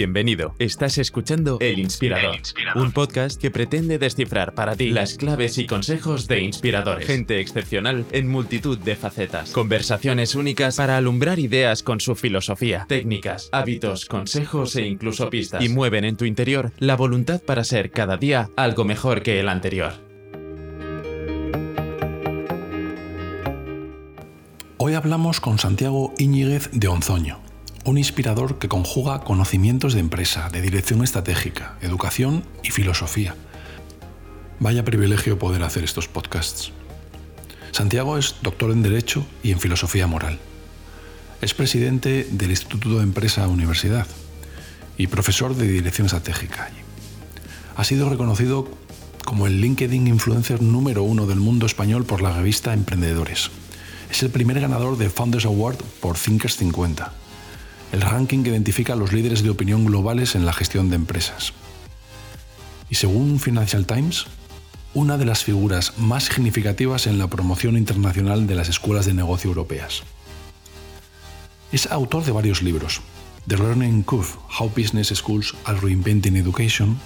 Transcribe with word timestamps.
Bienvenido. 0.00 0.54
Estás 0.58 0.96
escuchando 0.96 1.58
El 1.60 1.78
Inspirador, 1.78 2.36
un 2.74 2.90
podcast 2.90 3.38
que 3.38 3.50
pretende 3.50 3.98
descifrar 3.98 4.54
para 4.54 4.74
ti 4.74 4.88
las 4.88 5.18
claves 5.18 5.58
y 5.58 5.66
consejos 5.66 6.26
de 6.26 6.40
inspiradores. 6.40 7.06
Gente 7.06 7.38
excepcional 7.38 8.06
en 8.10 8.26
multitud 8.26 8.78
de 8.78 8.96
facetas. 8.96 9.50
Conversaciones 9.50 10.34
únicas 10.34 10.78
para 10.78 10.96
alumbrar 10.96 11.38
ideas 11.38 11.82
con 11.82 12.00
su 12.00 12.14
filosofía, 12.14 12.86
técnicas, 12.88 13.50
hábitos, 13.52 14.06
consejos 14.06 14.74
e 14.76 14.86
incluso 14.86 15.28
pistas. 15.28 15.62
Y 15.62 15.68
mueven 15.68 16.06
en 16.06 16.16
tu 16.16 16.24
interior 16.24 16.72
la 16.78 16.96
voluntad 16.96 17.42
para 17.42 17.62
ser 17.62 17.90
cada 17.90 18.16
día 18.16 18.48
algo 18.56 18.86
mejor 18.86 19.20
que 19.20 19.38
el 19.38 19.50
anterior. 19.50 19.92
Hoy 24.78 24.94
hablamos 24.94 25.40
con 25.40 25.58
Santiago 25.58 26.14
Íñiguez 26.16 26.70
de 26.72 26.88
Onzoño 26.88 27.49
un 27.84 27.96
inspirador 27.96 28.58
que 28.58 28.68
conjuga 28.68 29.20
conocimientos 29.20 29.94
de 29.94 30.00
empresa, 30.00 30.50
de 30.50 30.60
dirección 30.60 31.02
estratégica, 31.02 31.76
educación 31.80 32.44
y 32.62 32.70
filosofía. 32.70 33.34
Vaya 34.58 34.84
privilegio 34.84 35.38
poder 35.38 35.62
hacer 35.62 35.84
estos 35.84 36.06
podcasts. 36.06 36.72
Santiago 37.72 38.18
es 38.18 38.36
doctor 38.42 38.70
en 38.72 38.82
Derecho 38.82 39.24
y 39.42 39.52
en 39.52 39.60
Filosofía 39.60 40.06
Moral. 40.06 40.38
Es 41.40 41.54
presidente 41.54 42.26
del 42.30 42.50
Instituto 42.50 42.98
de 42.98 43.04
Empresa 43.04 43.48
Universidad 43.48 44.06
y 44.98 45.06
profesor 45.06 45.54
de 45.56 45.66
Dirección 45.66 46.06
Estratégica. 46.06 46.68
Ha 47.76 47.84
sido 47.84 48.10
reconocido 48.10 48.68
como 49.24 49.46
el 49.46 49.60
LinkedIn 49.60 50.06
influencer 50.06 50.60
número 50.60 51.02
uno 51.02 51.26
del 51.26 51.38
mundo 51.38 51.64
español 51.64 52.04
por 52.04 52.20
la 52.20 52.36
revista 52.36 52.74
Emprendedores. 52.74 53.50
Es 54.10 54.22
el 54.22 54.30
primer 54.30 54.60
ganador 54.60 54.98
del 54.98 55.10
Founders 55.10 55.46
Award 55.46 55.76
por 56.00 56.18
Thinkers 56.18 56.56
50 56.56 57.19
el 57.92 58.00
ranking 58.00 58.42
que 58.42 58.50
identifica 58.50 58.92
a 58.92 58.96
los 58.96 59.12
líderes 59.12 59.42
de 59.42 59.50
opinión 59.50 59.84
globales 59.84 60.34
en 60.34 60.46
la 60.46 60.52
gestión 60.52 60.90
de 60.90 60.96
empresas. 60.96 61.52
Y 62.88 62.94
según 62.94 63.40
Financial 63.40 63.86
Times, 63.86 64.26
una 64.94 65.16
de 65.16 65.24
las 65.24 65.44
figuras 65.44 65.98
más 65.98 66.24
significativas 66.24 67.06
en 67.06 67.18
la 67.18 67.28
promoción 67.28 67.76
internacional 67.76 68.46
de 68.46 68.56
las 68.56 68.68
escuelas 68.68 69.06
de 69.06 69.14
negocio 69.14 69.48
europeas. 69.48 70.02
Es 71.70 71.86
autor 71.86 72.24
de 72.24 72.32
varios 72.32 72.62
libros, 72.62 73.00
The 73.46 73.56
Learning 73.56 74.02
Curve, 74.02 74.28
How 74.58 74.68
Business 74.68 75.08
Schools 75.08 75.54
Are 75.64 75.78
Reinventing 75.80 76.36
Education, 76.36 76.98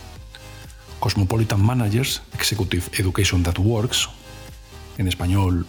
Cosmopolitan 1.01 1.63
Managers, 1.63 2.23
Executive 2.33 2.85
Education 2.99 3.43
That 3.43 3.59
Works, 3.59 4.09
en 4.97 5.09
español, 5.09 5.67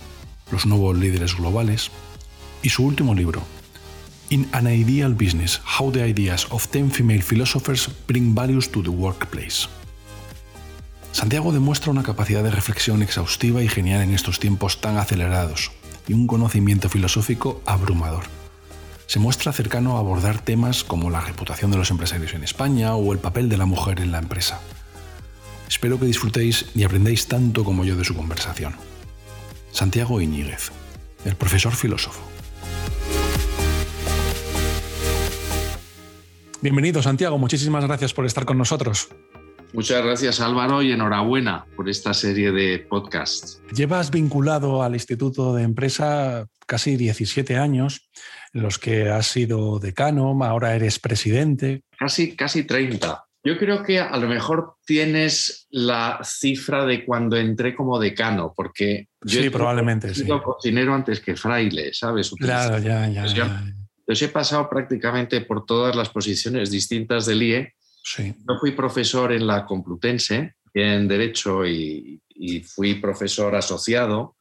Los 0.52 0.66
nuevos 0.66 0.97
líderes 0.97 1.35
globales, 1.35 1.89
y 2.61 2.69
su 2.69 2.85
último 2.85 3.13
libro, 3.13 3.44
In 4.31 4.48
an 4.54 4.66
Ideal 4.66 5.14
Business, 5.14 5.62
How 5.64 5.92
the 5.92 6.04
Ideas 6.04 6.48
of 6.50 6.68
10 6.72 6.90
Female 6.90 7.22
Philosophers 7.22 7.88
Bring 8.08 8.34
Values 8.34 8.72
to 8.72 8.81
the 8.81 8.90
Workplace. 8.90 9.68
Santiago 11.12 11.52
demuestra 11.52 11.92
una 11.92 12.02
capacidad 12.02 12.42
de 12.42 12.50
reflexión 12.50 13.03
exhaustiva 13.03 13.62
y 13.62 13.68
genial 13.68 14.02
en 14.02 14.16
estos 14.16 14.40
tiempos 14.40 14.81
tan 14.81 14.98
acelerados 14.98 15.72
y 16.08 16.14
un 16.14 16.26
conocimiento 16.26 16.90
filosófico 16.90 17.62
abrumador. 17.68 18.23
Se 19.06 19.20
muestra 19.20 19.53
cercano 19.53 19.96
a 19.96 20.00
abordar 20.00 20.40
temas 20.40 20.84
como 20.84 21.12
la 21.12 21.22
reputación 21.22 21.70
de 21.70 21.78
los 21.78 21.92
empresarios 21.92 22.34
en 22.34 22.44
España 22.44 22.96
o 22.96 23.14
el 23.14 23.20
papel 23.20 23.48
de 23.48 23.58
la 23.58 23.68
mujer 23.68 24.00
en 24.00 24.12
la 24.12 24.18
empresa. 24.18 24.59
Espero 25.70 26.00
que 26.00 26.08
disfrutéis 26.08 26.66
y 26.73 26.84
aprendáis 26.84 27.28
tanto 27.28 27.64
como 27.64 27.86
yo 27.86 27.96
de 27.96 28.03
su 28.03 28.16
conversación. 28.16 28.73
Santiago 29.72 30.20
Iñiguez, 30.20 30.72
el 31.26 31.36
profesor 31.36 31.76
filósofo. 31.76 32.34
Bienvenido, 36.61 37.02
Santiago. 37.02 37.38
Muchísimas 37.38 37.86
gracias 37.86 38.14
por 38.14 38.25
estar 38.25 38.45
con 38.45 38.58
nosotros. 38.58 39.09
Muchas 39.73 40.03
gracias 40.03 40.39
Álvaro 40.39 40.81
y 40.81 40.94
enhorabuena 40.94 41.66
por 41.75 41.90
esta 41.90 42.13
serie 42.13 42.52
de 42.53 42.79
podcasts. 42.79 43.62
Llevas 43.75 44.09
vinculado 44.09 44.81
al 44.81 44.94
Instituto 44.94 45.53
de 45.53 45.63
Empresa 45.63 46.47
casi 46.66 46.96
17 46.96 47.57
años, 47.57 48.09
en 48.53 48.62
los 48.62 48.79
que 48.79 49.09
has 49.09 49.28
sido 49.28 49.79
decano, 49.79 50.38
ahora 50.46 50.75
eres 50.75 51.00
presidente. 51.00 51.84
Casi, 52.00 52.38
casi 52.38 52.63
30. 52.63 53.25
Yo 53.44 53.59
creo 53.59 53.84
que 53.84 54.00
a 54.00 54.18
lo 54.18 54.28
mejor 54.28 54.75
tienes 54.85 55.68
la 55.69 56.19
cifra 56.24 56.85
de 56.85 57.06
cuando 57.06 57.35
entré 57.35 57.75
como 57.75 58.00
decano, 58.00 58.53
porque 58.56 59.09
yo 59.22 59.41
sí, 59.41 59.50
probablemente 59.50 60.08
he 60.08 60.16
sido 60.16 60.41
cocinero 60.41 60.96
antes 60.96 61.19
que 61.19 61.35
fraile, 61.35 61.94
¿sabes? 61.94 62.31
Claro, 62.31 62.79
ya, 62.79 63.08
ya. 63.09 63.25
ya. 63.28 63.63
Entonces 64.05 64.29
he 64.29 64.31
pasado 64.31 64.69
prácticamente 64.69 65.41
por 65.41 65.66
todas 65.66 65.95
las 65.95 66.09
posiciones 66.09 66.69
distintas 66.69 67.25
del 67.25 67.41
IE. 67.41 67.73
Sí. 68.03 68.35
Yo 68.47 68.59
fui 68.59 68.71
profesor 68.73 69.33
en 69.33 69.47
la 69.47 69.66
Complutense, 69.66 70.53
en 70.75 71.07
Derecho, 71.07 71.66
y, 71.66 72.21
fui 72.63 72.95
profesor 72.95 73.55
asociado. 73.55 74.35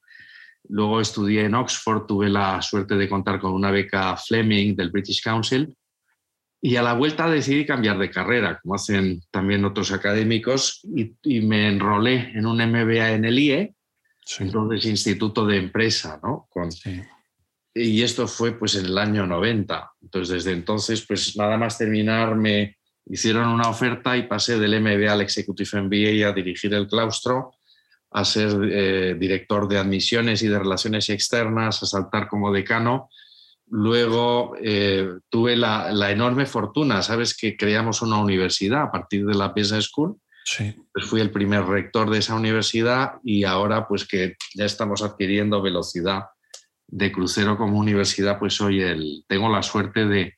Luego 0.69 1.01
estudié 1.01 1.45
en 1.45 1.55
Oxford, 1.55 2.05
tuve 2.05 2.29
la 2.29 2.61
suerte 2.61 2.97
de 2.97 3.09
contar 3.09 3.41
con 3.41 3.53
una 3.53 3.71
beca 3.71 4.17
Fleming 4.19 4.75
del 4.77 4.91
British 4.91 5.23
Council. 5.23 5.75
Y 6.61 6.77
a 6.77 6.83
la 6.83 6.93
vuelta 6.93 7.31
decidí 7.31 7.65
cambiar 7.65 7.99
de 7.99 8.11
carrera, 8.11 8.59
como 8.61 8.75
hacen 8.75 9.23
también 9.31 9.65
otros 9.65 9.93
académicos, 9.93 10.83
y, 10.95 11.41
me 11.41 11.69
enrolé 11.69 12.33
en 12.35 12.45
un 12.45 12.59
MBA 12.59 13.13
en 13.13 13.25
el 13.25 13.39
IE, 13.39 13.75
entonces 14.41 14.85
Instituto 14.85 15.47
de 15.47 15.57
Empresa, 15.57 16.21
¿no? 16.23 16.49
Con, 16.51 16.71
sí 16.71 17.01
y 17.75 18.03
esto 18.03 18.29
fue 18.29 18.53
pues 18.53 18.77
en 18.77 18.87
el 18.87 18.97
año 18.97 19.27
90. 19.27 19.93
Entonces, 20.03 20.35
desde 20.35 20.53
entonces, 20.53 21.05
pues 21.07 21.37
nada 21.37 21.57
más 21.57 21.77
terminar, 21.77 22.37
me 22.37 22.77
hicieron 23.07 23.49
una 23.49 23.69
oferta 23.69 24.17
y 24.17 24.29
pasé 24.29 24.59
del 24.59 24.81
MBA 24.81 25.13
al 25.13 25.23
Executive 25.23 25.83
MBA 25.83 26.29
a 26.29 26.33
dirigir 26.33 26.73
el 26.73 26.87
claustro, 26.87 27.55
a 28.13 28.25
ser 28.25 28.53
eh, 28.71 29.17
director 29.19 29.67
de 29.67 29.79
admisiones 29.79 30.43
y 30.43 30.49
de 30.49 30.59
relaciones 30.59 31.11
externas, 31.11 31.83
a 31.83 31.87
saltar 31.87 32.29
como 32.29 32.53
decano. 32.53 33.11
Luego 33.69 34.55
eh, 34.63 35.09
tuve 35.29 35.57
la, 35.57 36.11
enorme 36.13 36.47
fortuna, 36.47 37.03
sabes 37.03 37.37
que 37.37 37.57
creamos 37.57 38.03
una 38.03 38.19
universidad 38.19 38.83
a 38.83 38.93
partir 38.93 39.27
de 39.27 39.35
la 39.35 39.49
Business 39.49 39.87
School. 39.87 40.17
Sí. 40.45 40.77
Pues 40.93 41.07
fui 41.07 41.21
el 41.21 41.31
primer 41.31 41.65
rector 41.65 42.09
de 42.11 42.19
esa 42.19 42.35
universidad 42.35 43.15
y 43.25 43.45
ahora 43.45 43.89
pues 43.89 44.07
que 44.07 44.37
ya 44.55 44.67
estamos 44.67 45.03
adquiriendo 45.03 45.63
velocidad 45.63 46.25
de 46.89 47.13
crucero 47.13 47.57
como 47.57 47.79
universidad, 47.79 48.39
pues 48.39 48.55
soy 48.55 48.83
el, 48.83 49.25
tengo 49.27 49.49
la 49.49 49.63
suerte 49.63 50.07
de, 50.07 50.35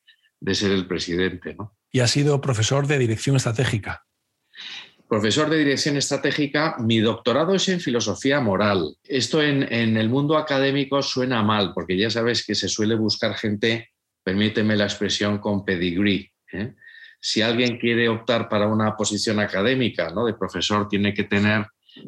ser 0.55 0.73
el 0.73 0.87
presidente. 0.87 1.55
¿no? 1.55 1.77
Y 1.91 2.01
ha 2.01 2.07
sido 2.07 2.41
profesor 2.41 2.87
de 2.87 2.99
dirección 2.99 3.37
estratégica. 3.37 4.05
Profesor 5.09 5.49
de 5.49 5.59
dirección 5.59 5.97
estratégica, 5.97 6.77
mi 6.81 6.99
doctorado 6.99 7.55
es 7.55 7.69
en 7.69 7.81
filosofía 7.81 8.41
moral. 8.41 8.97
Esto 9.05 9.41
en, 9.41 9.63
el 9.73 10.09
mundo 10.09 10.37
académico 10.37 11.01
suena 11.01 11.45
mal, 11.45 11.73
porque 11.75 11.97
ya 11.97 12.11
sabes 12.11 12.45
que 12.45 12.57
se 12.57 12.69
suele 12.69 12.97
buscar 12.97 13.37
gente, 13.37 13.91
permíteme 14.25 14.75
la 14.75 14.85
expresión, 14.85 15.39
con 15.39 15.65
pedigree. 15.65 16.33
¿eh? 16.53 16.75
Si 17.21 17.41
alguien 17.41 17.79
quiere 17.79 18.09
optar 18.09 18.49
para 18.49 18.67
una 18.67 18.97
posición 18.97 19.39
académica 19.39 20.11
¿no? 20.11 20.27
de 20.27 20.35
profesor, 20.35 20.89
tiene 20.89 21.15
que 21.15 21.25
tener 21.25 21.67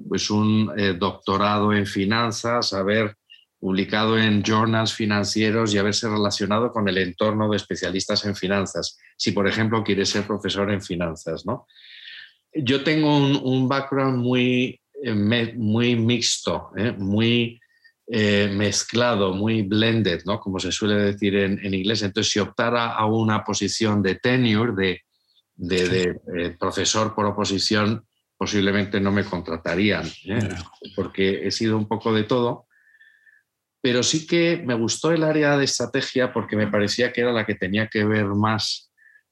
pues, 0.09 0.29
un 0.29 0.73
eh, 0.77 0.95
doctorado 0.99 1.73
en 1.73 1.87
finanzas, 1.87 2.71
saber 2.71 3.15
publicado 3.59 4.19
en 4.19 4.43
journals 4.43 4.95
financieros 4.95 5.75
y 5.75 5.79
haberse 5.79 6.09
relacionado 6.09 6.73
con 6.73 6.89
el 6.89 6.99
entorno 6.99 7.51
de 7.51 7.57
especialistas 7.57 8.25
en 8.25 8.37
finanzas, 8.37 8.99
si 9.17 9.33
por 9.33 9.49
ejemplo 9.49 9.83
quiere 9.83 10.07
ser 10.07 10.27
profesor 10.27 10.71
en 10.71 10.81
finanzas. 10.81 11.45
¿no? 11.45 11.67
Yo 12.55 12.85
tengo 12.85 13.17
un, 13.17 13.69
background 13.69 14.19
muy, 14.19 14.81
eh, 15.03 15.13
muy 15.13 15.97
mixto, 15.97 16.71
¿eh? 16.77 16.93
muy 16.93 17.61
eh, 18.07 18.49
mezclado, 18.55 19.35
muy 19.35 19.63
blended, 19.63 20.23
¿no? 20.25 20.39
como 20.39 20.61
se 20.61 20.71
suele 20.71 20.95
decir 20.95 21.35
en, 21.35 21.59
en, 21.65 21.75
inglés. 21.75 22.03
Entonces, 22.03 22.33
si 22.33 22.39
optara 22.39 22.93
a 22.93 23.07
una 23.07 23.43
posición 23.45 24.03
de 24.03 24.15
tenure, 24.15 24.73
de, 24.73 25.03
de, 25.57 26.57
profesor 26.59 27.13
por 27.15 27.27
oposición, 27.27 28.05
posiblemente 28.37 29.01
no 29.01 29.11
me 29.11 29.25
contratarían, 29.25 30.09
porque 30.95 31.45
he 31.45 31.51
sido 31.51 31.77
un 31.77 31.89
poco 31.89 32.15
de 32.15 32.23
todo 32.23 32.68
pero 33.81 34.03
sí 34.03 34.27
que 34.27 34.63
me 34.65 34.75
gustó 34.75 35.13
el 35.13 35.23
área 35.23 35.57
de 35.57 35.65
estrategia 35.65 36.33
porque 36.33 36.57
me 36.57 36.67
parecía 36.67 37.13
que 37.13 37.21
era 37.21 37.33
la 37.33 37.47
que 37.47 37.55
tenía 37.55 37.89
que 37.89 38.05
ver 38.05 38.27
más 38.27 38.91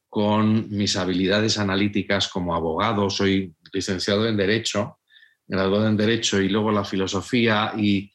con 0.09 0.71
mis 0.71 0.97
habilidades 0.97 1.59
analíticas 1.59 2.29
como 2.29 2.55
abogado. 2.55 3.11
Soy 3.11 3.55
licenciado 3.73 4.27
en 4.29 4.37
Derecho, 4.37 4.99
graduado 5.47 5.89
en 5.89 5.97
Derecho 5.97 6.41
y 6.41 6.49
luego 6.49 6.71
la 6.71 6.85
filosofía 6.85 7.73
y, 7.77 8.13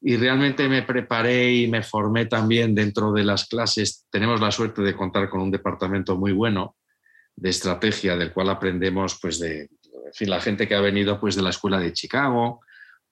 y 0.00 0.16
realmente 0.16 0.68
me 0.68 0.82
preparé 0.82 1.52
y 1.52 1.68
me 1.68 1.82
formé 1.82 2.26
también 2.26 2.74
dentro 2.74 3.12
de 3.12 3.24
las 3.24 3.46
clases. 3.46 4.06
Tenemos 4.10 4.40
la 4.40 4.50
suerte 4.50 4.82
de 4.82 4.96
contar 4.96 5.28
con 5.28 5.42
un 5.42 5.50
departamento 5.50 6.16
muy 6.16 6.32
bueno 6.32 6.76
de 7.36 7.50
estrategia 7.50 8.16
del 8.16 8.32
cual 8.32 8.48
aprendemos 8.48 9.18
pues 9.20 9.38
de 9.38 9.68
la 10.20 10.40
gente 10.40 10.66
que 10.66 10.74
ha 10.74 10.80
venido 10.80 11.20
pues 11.20 11.34
de 11.34 11.42
la 11.42 11.50
escuela 11.50 11.78
de 11.78 11.92
Chicago, 11.92 12.60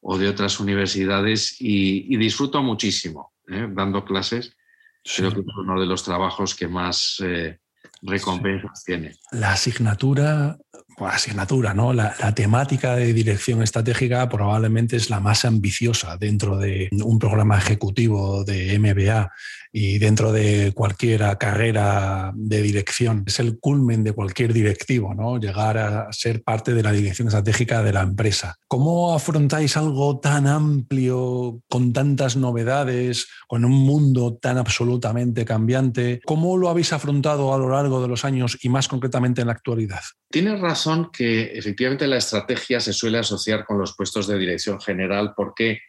o 0.03 0.19
de 0.19 0.29
otras 0.29 0.59
universidades 0.61 1.57
y, 1.61 2.17
disfruto 2.17 2.63
muchísimo 2.63 3.33
¿eh? 3.49 3.69
dando 3.71 4.05
clases. 4.05 4.57
Creo 5.03 5.33
que 5.33 5.41
es 5.41 5.57
uno 5.57 5.81
de 5.81 5.87
los 5.87 6.03
trabajos 6.03 6.55
que 6.55 6.69
más, 6.69 7.23
eh, 7.25 7.59
recompensas 8.03 8.85
tiene. 8.85 9.15
La 9.31 9.53
asignatura 9.53 10.59
asignatura, 11.07 11.75
¿no? 11.75 11.93
La, 11.93 12.13
temática 12.35 12.97
de 12.97 13.13
dirección 13.13 13.63
estratégica 13.63 14.29
probablemente 14.29 14.97
es 14.97 15.11
la 15.11 15.21
más 15.21 15.45
ambiciosa 15.45 16.17
dentro 16.17 16.57
de 16.57 16.89
un 17.05 17.19
programa 17.19 17.59
ejecutivo 17.59 18.45
de 18.45 18.79
MBA 18.79 19.31
y 19.73 19.99
dentro 19.99 20.33
de 20.33 20.73
cualquier 20.75 21.37
carrera 21.39 22.33
de 22.35 22.63
dirección. 22.63 23.25
Es 23.27 23.39
el 23.41 23.59
culmen 23.59 24.05
de 24.05 24.13
cualquier 24.13 24.53
directivo, 24.53 25.15
¿no? 25.15 25.39
Llegar 25.39 25.79
a 25.79 26.13
ser 26.13 26.43
parte 26.43 26.75
de 26.75 26.83
la 26.83 26.93
dirección 26.93 27.29
estratégica 27.29 27.83
de 27.83 27.93
la 27.93 28.03
empresa. 28.03 28.57
¿Cómo 28.69 29.15
afrontáis 29.15 29.77
algo 29.77 30.19
tan 30.21 30.47
amplio, 30.47 31.61
con 31.69 31.93
tantas 31.93 32.37
novedades, 32.37 33.29
con 33.47 33.65
un 33.65 33.73
mundo 33.73 34.39
tan 34.41 34.59
absolutamente 34.59 35.45
cambiante? 35.45 36.21
¿Cómo 36.25 36.57
lo 36.57 36.69
habéis 36.69 36.93
afrontado 36.93 37.53
a 37.53 37.59
lo 37.59 37.71
largo 37.71 37.92
de 38.01 38.09
los 38.09 38.25
años 38.25 38.59
y 38.63 38.69
más 38.69 38.89
concretamente 38.89 39.41
en 39.41 39.49
la 39.49 39.53
actualidad? 39.53 40.01
Tienes 40.31 40.61
razón 40.61 41.11
que 41.13 41.53
efectivamente 41.59 42.07
la 42.07 42.17
estrategia 42.17 42.81
se 42.81 42.93
suele 42.93 43.19
asociar 43.19 43.65
con 43.65 43.79
los 43.79 43.95
puestos 43.95 44.27
de 44.27 44.39
dirección 44.39 44.81
general 44.81 45.35
porque 45.37 45.81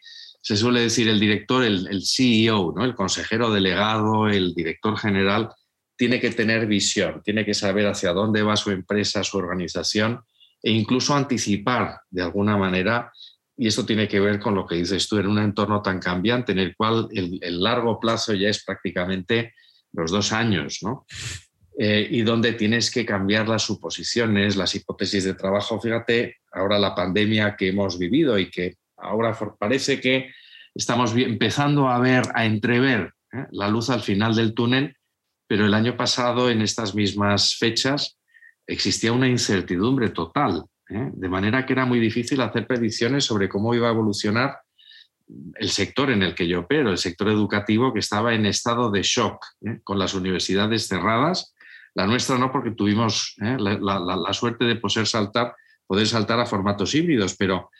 se 0.44 0.56
suele 0.56 0.80
decir 0.80 1.08
el 1.08 1.18
director, 1.18 1.64
el, 1.64 2.02
CEO, 2.04 2.74
¿no? 2.76 2.84
el 2.84 2.94
consejero 2.94 3.50
delegado, 3.50 4.28
el 4.28 4.54
director 4.54 4.98
general, 4.98 5.48
tiene 5.96 6.20
que 6.20 6.30
tener 6.32 6.66
visión, 6.66 7.22
tiene 7.24 7.46
que 7.46 7.54
saber 7.54 7.86
hacia 7.86 8.12
dónde 8.12 8.42
va 8.42 8.56
su 8.56 8.70
empresa, 8.70 9.24
su 9.24 9.38
organización 9.38 10.20
e 10.62 10.70
incluso 10.70 11.14
anticipar 11.14 12.00
de 12.10 12.22
alguna 12.22 12.58
manera. 12.58 13.10
Y 13.56 13.68
esto 13.68 13.86
tiene 13.86 14.06
que 14.06 14.20
ver 14.20 14.38
con 14.38 14.54
lo 14.54 14.66
que 14.66 14.74
dices 14.74 15.08
tú, 15.08 15.16
en 15.16 15.28
un 15.28 15.38
entorno 15.38 15.80
tan 15.80 15.98
cambiante 15.98 16.52
en 16.52 16.58
el 16.58 16.76
cual 16.76 17.08
el, 17.12 17.38
el 17.40 17.62
largo 17.62 17.98
plazo 17.98 18.34
ya 18.34 18.50
es 18.50 18.64
prácticamente 18.64 19.54
los 19.94 20.10
dos 20.10 20.32
años, 20.32 20.80
¿no? 20.82 21.06
Eh, 21.76 22.06
y 22.08 22.22
donde 22.22 22.52
tienes 22.52 22.88
que 22.88 23.04
cambiar 23.04 23.48
las 23.48 23.62
suposiciones, 23.62 24.54
las 24.54 24.76
hipótesis 24.76 25.24
de 25.24 25.34
trabajo. 25.34 25.80
Fíjate, 25.80 26.36
ahora 26.52 26.78
la 26.78 26.94
pandemia 26.94 27.56
que 27.56 27.68
hemos 27.68 27.98
vivido 27.98 28.38
y 28.38 28.48
que 28.48 28.76
ahora 28.96 29.36
parece 29.58 30.00
que 30.00 30.30
estamos 30.72 31.16
empezando 31.16 31.88
a 31.88 31.98
ver, 31.98 32.22
a 32.34 32.44
entrever 32.44 33.14
¿eh? 33.32 33.46
la 33.50 33.68
luz 33.68 33.90
al 33.90 34.02
final 34.02 34.36
del 34.36 34.54
túnel, 34.54 34.96
pero 35.48 35.66
el 35.66 35.74
año 35.74 35.96
pasado, 35.96 36.48
en 36.48 36.62
estas 36.62 36.94
mismas 36.94 37.56
fechas, 37.56 38.18
existía 38.68 39.12
una 39.12 39.28
incertidumbre 39.28 40.10
total, 40.10 40.66
¿eh? 40.88 41.10
de 41.12 41.28
manera 41.28 41.66
que 41.66 41.72
era 41.72 41.86
muy 41.86 41.98
difícil 41.98 42.40
hacer 42.40 42.68
predicciones 42.68 43.24
sobre 43.24 43.48
cómo 43.48 43.74
iba 43.74 43.88
a 43.88 43.92
evolucionar 43.92 44.60
el 45.56 45.70
sector 45.70 46.10
en 46.10 46.22
el 46.22 46.36
que 46.36 46.46
yo 46.46 46.60
opero, 46.60 46.90
el 46.90 46.98
sector 46.98 47.30
educativo 47.30 47.92
que 47.92 47.98
estaba 47.98 48.32
en 48.32 48.46
estado 48.46 48.92
de 48.92 49.02
shock, 49.02 49.44
con 49.82 49.98
las 49.98 50.14
universidades 50.14 50.86
cerradas 50.86 51.53
la 51.94 52.06
nuestra 52.06 52.38
no, 52.38 52.50
porque 52.50 52.72
tuvimos 52.72 53.36
¿eh? 53.40 53.56
la, 53.58 54.32
suerte 54.32 54.64
de 54.64 54.76
poder 54.76 55.06
saltar, 55.06 55.54
poder 55.86 56.06
saltar 56.06 56.40
a 56.40 56.46
formatos 56.46 56.94
híbridos, 56.94 57.36
pero 57.36 57.70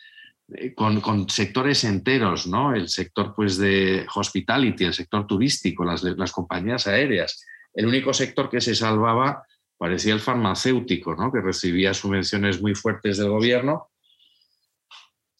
eh, 0.53 0.73
con, 0.73 1.29
sectores 1.29 1.83
enteros, 1.83 2.47
¿no? 2.47 2.73
El 2.73 2.87
sector 2.87 3.33
pues, 3.35 3.57
de 3.57 4.05
hospitality, 4.15 4.85
el 4.85 4.93
sector 4.93 5.27
turístico, 5.27 5.83
las, 5.83 6.03
las 6.03 6.31
compañías 6.31 6.87
aéreas. 6.87 7.45
El 7.73 7.87
único 7.87 8.13
sector 8.13 8.49
que 8.49 8.61
se 8.61 8.73
salvaba 8.73 9.43
parecía 9.77 10.13
el 10.13 10.21
farmacéutico, 10.21 11.15
¿no? 11.15 11.31
que 11.31 11.41
recibía 11.41 11.93
subvenciones 11.93 12.61
muy 12.61 12.75
fuertes 12.75 13.17
del 13.17 13.29
gobierno. 13.29 13.89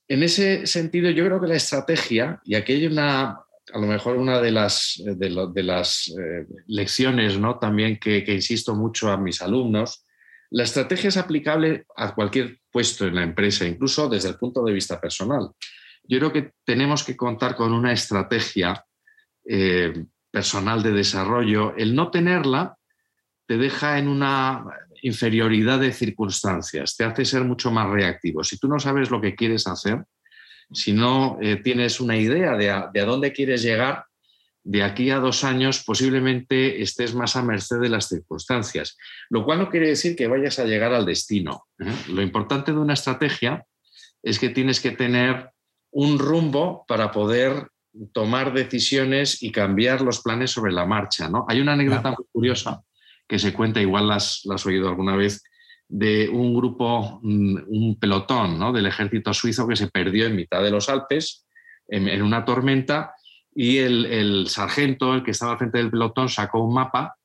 En 0.08 0.22
ese 0.22 0.68
sentido, 0.68 1.10
yo 1.10 1.26
creo 1.26 1.42
que 1.42 1.48
la 1.48 1.56
estrategia, 1.56 2.42
y 2.44 2.56
aquí 2.56 2.74
hay 2.74 2.86
una, 2.88 3.40
a 3.74 3.80
lo 3.80 3.88
mejor 3.88 4.18
una 4.18 4.40
de 4.40 4.52
las, 4.52 5.02
de, 5.04 5.64
las 5.64 6.10
eh, 6.10 6.46
lecciones 6.68 7.40
¿no? 7.40 7.58
también 7.58 8.00
que, 8.00 8.24
insisto 8.28 8.76
mucho 8.76 9.12
a 9.12 9.18
mis 9.18 9.42
alumnos, 9.42 10.06
la 10.52 10.64
estrategia 10.64 11.10
es 11.10 11.18
aplicable 11.18 11.86
a 11.96 12.14
cualquier 12.14 12.60
puesto 12.72 13.06
en 13.06 13.16
la 13.16 13.24
empresa, 13.24 13.66
incluso 13.66 14.08
desde 14.08 14.30
el 14.30 14.36
punto 14.36 14.64
de 14.64 14.74
vista 14.74 15.02
personal. 15.02 15.50
Yo 16.04 16.20
creo 16.20 16.32
que 16.32 16.52
tenemos 16.64 17.04
que 17.04 17.18
contar 17.18 17.56
con 17.56 17.74
una 17.74 17.92
estrategia 17.92 18.86
eh, 19.44 20.06
personal 20.30 20.84
de 20.84 20.92
desarrollo. 20.92 21.76
El 21.76 21.96
no 21.96 22.12
tenerla 22.12 22.78
te 23.48 23.58
deja 23.58 23.98
en 23.98 24.08
una 24.08 24.66
inferioridad 25.02 25.80
de 25.80 25.92
circunstancias, 25.92 26.96
te 26.96 27.04
hace 27.04 27.26
ser 27.26 27.44
mucho 27.44 27.72
más 27.72 27.90
reactivo. 27.90 28.44
Si 28.44 28.58
tú 28.58 28.68
no 28.68 28.80
sabes 28.80 29.10
lo 29.10 29.22
que 29.22 29.36
quieres 29.36 29.68
hacer, 29.68 30.04
si 30.72 30.94
no 30.94 31.38
eh, 31.42 31.58
tienes 31.58 32.00
una 32.00 32.18
idea 32.18 32.56
de 32.56 32.70
a, 32.72 33.06
dónde 33.06 33.34
quieres 33.34 33.62
llegar, 33.62 34.06
de 34.64 34.82
aquí 34.84 35.12
a 35.12 35.20
dos 35.20 35.44
años 35.44 35.84
posiblemente 35.86 36.82
estés 36.82 37.14
más 37.14 37.36
a 37.36 37.44
merced 37.44 37.80
de 37.80 37.90
las 37.90 38.08
circunstancias, 38.08 38.98
lo 39.30 39.46
cual 39.46 39.60
no 39.60 39.70
quiere 39.70 39.90
decir 39.90 40.16
que 40.16 40.28
vayas 40.28 40.58
a 40.58 40.66
llegar 40.66 40.94
al 40.94 41.06
destino. 41.06 41.68
¿eh? 41.80 41.86
Lo 42.10 42.22
importante 42.22 42.72
de 42.72 42.80
una 42.80 42.94
estrategia 42.94 43.64
es 44.24 44.40
que 44.40 44.50
tienes 44.50 44.80
que 44.80 44.92
tener 44.92 45.52
un 45.92 46.18
rumbo 46.18 46.84
para 46.88 47.12
poder 47.12 47.68
tomar 48.12 48.54
decisiones 48.54 49.42
y 49.42 49.52
cambiar 49.52 50.02
los 50.02 50.22
planes 50.22 50.52
sobre 50.52 50.74
la 50.74 50.86
marcha. 50.86 51.30
¿no? 51.30 51.46
Hay 51.48 51.62
una 51.62 51.74
anécdota 51.74 52.10
muy 52.10 52.26
curiosa 52.32 52.82
que 53.28 53.40
se 53.40 53.54
cuenta, 53.54 53.82
igual 53.82 54.08
las, 54.08 54.42
la 54.46 54.56
has 54.56 54.66
oído 54.66 54.90
alguna 54.90 55.16
vez, 55.16 55.44
de 55.98 56.28
un 56.28 56.54
grupo, 56.54 57.22
mm, 57.24 57.58
un 57.68 57.98
pelotón 57.98 58.60
¿no? 58.60 58.74
del 58.74 58.86
ejército 58.86 59.34
suizo 59.34 59.66
que 59.66 59.78
se 59.78 59.88
perdió 59.88 60.26
en 60.26 60.36
mitad 60.36 60.62
de 60.62 60.70
los 60.70 60.90
Alpes 60.90 61.46
en, 61.88 62.22
una 62.22 62.44
tormenta 62.44 63.14
y 63.54 63.78
el, 63.78 64.48
sargento, 64.50 65.14
el 65.14 65.24
que 65.24 65.32
estaba 65.32 65.54
al 65.54 65.58
frente 65.58 65.78
del 65.78 65.90
pelotón, 65.90 66.28
sacó 66.28 66.60
un 66.60 66.74
mapa 66.74 67.16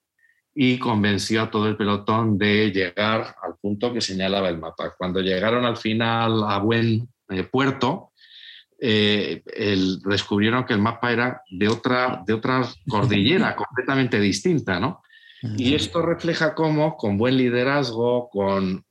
y 0.55 0.79
convenció 0.79 1.43
a 1.43 1.51
todo 1.51 1.67
el 1.67 1.77
pelotón 1.77 2.39
de 2.39 2.71
llegar 2.71 3.35
al 3.43 3.57
punto 3.61 3.93
que 3.93 4.01
señalaba 4.01 4.49
el 4.49 4.59
mapa. 4.59 4.95
Cuando 4.97 5.21
llegaron 5.21 5.65
al 5.65 5.77
final 5.77 6.45
a 6.47 6.59
buen 6.59 7.09
eh, 7.31 7.43
puerto, 7.43 8.13
eh, 8.79 9.43
descubrieron 10.05 10.65
que 10.65 10.75
el 10.75 10.81
mapa 10.81 11.11
era 11.11 11.43
de 11.51 11.69
otra, 11.69 12.23
de 12.25 12.35
otra 12.35 12.63
cordillera 12.89 13.57
completamente 13.57 14.21
distinta, 14.21 14.79
¿no? 14.79 15.00
Y 15.43 15.75
esto 15.75 16.03
refleja 16.03 16.55
cómo 16.55 16.97
con 16.97 17.17
buen 17.17 17.37
liderazgo, 17.37 18.29
con 18.31 18.85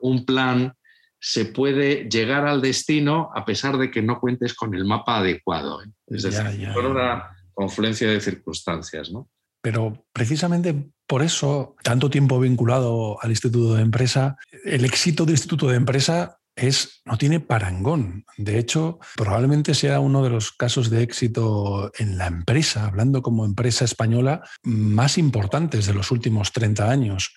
un 0.00 0.24
plan, 0.24 0.74
se 1.20 1.46
puede 1.46 2.08
llegar 2.08 2.46
al 2.46 2.62
destino 2.62 3.30
a 3.34 3.44
pesar 3.44 3.76
de 3.78 3.90
que 3.90 4.02
no 4.02 4.20
cuentes 4.20 4.54
con 4.54 4.74
el 4.74 4.84
mapa 4.84 5.18
adecuado. 5.18 5.82
¿eh? 5.82 5.88
Es 6.06 6.22
decir, 6.22 6.68
por 6.72 6.86
una 6.86 7.36
confluencia 7.52 8.08
de 8.08 8.20
circunstancias. 8.20 9.10
¿no? 9.10 9.28
Pero 9.60 10.04
precisamente 10.12 10.90
por 11.08 11.22
eso, 11.22 11.74
tanto 11.82 12.10
tiempo 12.10 12.38
vinculado 12.38 13.16
al 13.22 13.30
Instituto 13.30 13.74
de 13.74 13.82
Empresa, 13.82 14.36
el 14.64 14.84
éxito 14.84 15.24
del 15.24 15.34
Instituto 15.34 15.68
de 15.68 15.76
Empresa 15.76 16.37
es, 16.58 17.02
no 17.04 17.16
tiene 17.16 17.40
parangón. 17.40 18.24
De 18.36 18.58
hecho, 18.58 18.98
probablemente 19.16 19.74
sea 19.74 20.00
uno 20.00 20.22
de 20.22 20.30
los 20.30 20.52
casos 20.52 20.90
de 20.90 21.02
éxito 21.02 21.90
en 21.98 22.18
la 22.18 22.26
empresa, 22.26 22.86
hablando 22.86 23.22
como 23.22 23.44
empresa 23.44 23.84
española, 23.84 24.42
más 24.62 25.18
importantes 25.18 25.86
de 25.86 25.94
los 25.94 26.10
últimos 26.10 26.52
30 26.52 26.90
años. 26.90 27.34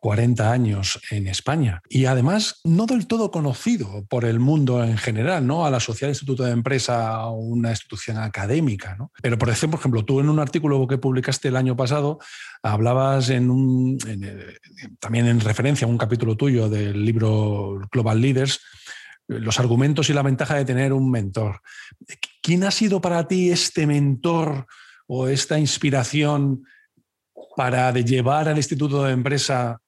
40 0.00 0.50
años 0.50 0.98
en 1.10 1.28
España. 1.28 1.82
Y 1.88 2.06
además, 2.06 2.60
no 2.64 2.86
del 2.86 3.06
todo 3.06 3.30
conocido 3.30 4.06
por 4.08 4.24
el 4.24 4.40
mundo 4.40 4.82
en 4.82 4.96
general, 4.96 5.46
¿no? 5.46 5.66
A 5.66 5.70
la 5.70 5.78
Sociedad 5.78 6.10
Instituto 6.10 6.42
de 6.42 6.52
Empresa, 6.52 7.26
una 7.28 7.70
institución 7.70 8.16
académica, 8.16 8.96
¿no? 8.96 9.12
Pero, 9.22 9.36
por 9.38 9.50
ejemplo, 9.50 10.04
tú 10.04 10.20
en 10.20 10.30
un 10.30 10.40
artículo 10.40 10.88
que 10.88 10.96
publicaste 10.96 11.48
el 11.48 11.56
año 11.56 11.76
pasado, 11.76 12.18
hablabas 12.62 13.28
eh, 13.28 13.40
también 14.98 15.26
en 15.26 15.40
referencia 15.40 15.86
a 15.86 15.90
un 15.90 15.98
capítulo 15.98 16.34
tuyo 16.34 16.70
del 16.70 17.04
libro 17.04 17.80
Global 17.92 18.20
Leaders, 18.20 18.60
los 19.28 19.60
argumentos 19.60 20.08
y 20.08 20.14
la 20.14 20.22
ventaja 20.22 20.56
de 20.56 20.64
tener 20.64 20.94
un 20.94 21.10
mentor. 21.10 21.60
¿Quién 22.42 22.64
ha 22.64 22.70
sido 22.70 23.02
para 23.02 23.28
ti 23.28 23.50
este 23.50 23.86
mentor 23.86 24.66
o 25.06 25.28
esta 25.28 25.58
inspiración 25.58 26.64
para 27.54 27.92
llevar 27.92 28.48
al 28.48 28.56
Instituto 28.56 29.04
de 29.04 29.12
Empresa 29.12 29.78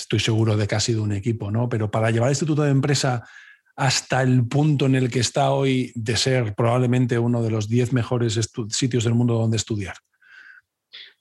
estoy 0.00 0.20
seguro 0.20 0.56
de 0.56 0.66
que 0.66 0.74
ha 0.74 0.80
sido 0.80 1.02
un 1.02 1.12
equipo, 1.12 1.50
¿no? 1.50 1.68
Pero 1.68 1.90
para 1.90 2.10
llevar 2.10 2.28
el 2.28 2.32
Instituto 2.32 2.62
de 2.62 2.70
Empresa 2.70 3.24
hasta 3.76 4.22
el 4.22 4.46
punto 4.46 4.86
en 4.86 4.94
el 4.94 5.10
que 5.10 5.20
está 5.20 5.50
hoy 5.50 5.92
de 5.94 6.16
ser 6.16 6.54
probablemente 6.54 7.18
uno 7.18 7.42
de 7.42 7.50
los 7.50 7.68
10 7.68 7.92
mejores 7.92 8.38
sitios 8.70 9.04
del 9.04 9.14
mundo 9.14 9.34
donde 9.34 9.56
estudiar? 9.56 9.96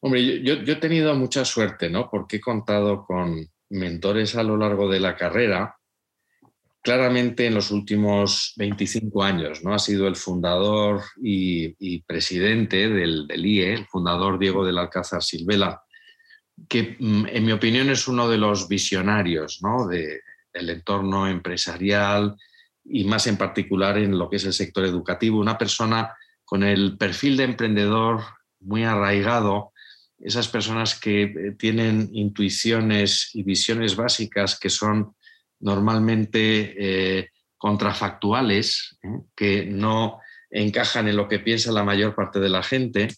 Hombre, 0.02 0.44
yo, 0.44 0.56
he 0.56 0.76
tenido 0.76 1.14
mucha 1.16 1.46
suerte, 1.46 1.90
¿no? 1.90 2.10
Porque 2.10 2.38
he 2.38 2.42
contado 2.42 3.06
con 3.06 3.48
mentores 3.70 4.36
a 4.36 4.44
lo 4.44 4.58
largo 4.58 4.90
de 4.90 5.00
la 5.00 5.16
carrera. 5.16 5.78
Claramente 6.84 7.46
en 7.46 7.54
los 7.54 7.70
últimos 7.70 8.54
25 8.58 9.24
años, 9.24 9.64
¿no? 9.64 9.74
Ha 9.74 9.80
sido 9.80 10.08
el 10.08 10.16
fundador 10.16 11.04
y, 11.22 12.02
presidente 12.02 12.90
del, 12.90 13.28
del, 13.28 13.46
IE, 13.46 13.74
el 13.74 13.86
fundador 13.86 14.40
Diego 14.40 14.66
del 14.66 14.80
Alcázar 14.80 15.22
Silvela, 15.22 15.84
que 16.68 16.98
mm, 17.00 17.28
en 17.28 17.46
mi 17.46 17.52
opinión 17.52 17.90
es 17.90 18.08
uno 18.08 18.30
de 18.30 18.38
los 18.38 18.68
visionarios 18.68 19.62
del 20.54 20.70
entorno 20.70 21.28
empresarial 21.28 22.36
y 22.84 23.04
más 23.06 23.28
en 23.28 23.38
particular 23.38 23.98
en 23.98 24.18
lo 24.18 24.30
que 24.30 24.38
es 24.38 24.46
el 24.46 24.54
sector 24.54 24.86
educativo, 24.86 25.40
una 25.40 25.58
persona 25.58 26.16
con 26.44 26.64
el 26.64 26.98
perfil 26.98 27.38
de 27.38 27.44
emprendedor 27.46 28.22
muy 28.60 28.84
arraigado 28.84 29.72
esas 30.20 30.48
personas 30.48 31.00
que 31.00 31.24
eh, 31.24 31.56
tienen 31.58 32.10
intuiciones 32.14 33.32
y 33.34 33.44
visiones 33.44 33.96
básicas 33.96 34.60
que 34.60 34.70
son 34.70 35.16
normalmente 35.60 36.76
eh, 36.78 37.30
contrafactuales, 37.58 38.98
que 39.36 39.66
no 39.66 40.20
encajan 40.50 41.08
en 41.08 41.16
lo 41.16 41.28
que 41.28 41.40
piensa 41.40 41.72
la 41.72 41.84
mayor 41.84 42.16
parte 42.16 42.40
de 42.40 42.50
la 42.50 42.64
gente, 42.64 43.10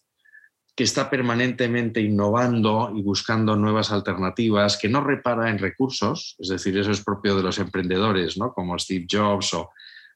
que 0.76 0.84
está 0.84 1.10
permanentemente 1.10 2.02
innovando 2.02 2.92
y 2.96 3.02
buscando 3.04 3.56
nuevas 3.56 3.92
alternativas, 3.92 4.78
que 4.78 4.90
no 4.90 5.04
repara 5.04 5.50
en 5.50 5.60
recursos, 5.60 6.36
es 6.40 6.50
decir, 6.50 6.78
eso 6.78 6.92
es 6.92 7.04
propio 7.04 7.36
de 7.36 7.44
los 7.44 7.60
emprendedores, 7.60 8.38
¿no? 8.38 8.54
como 8.54 8.78
Steve 8.80 9.06
Jobs 9.10 9.54
o 9.54 9.70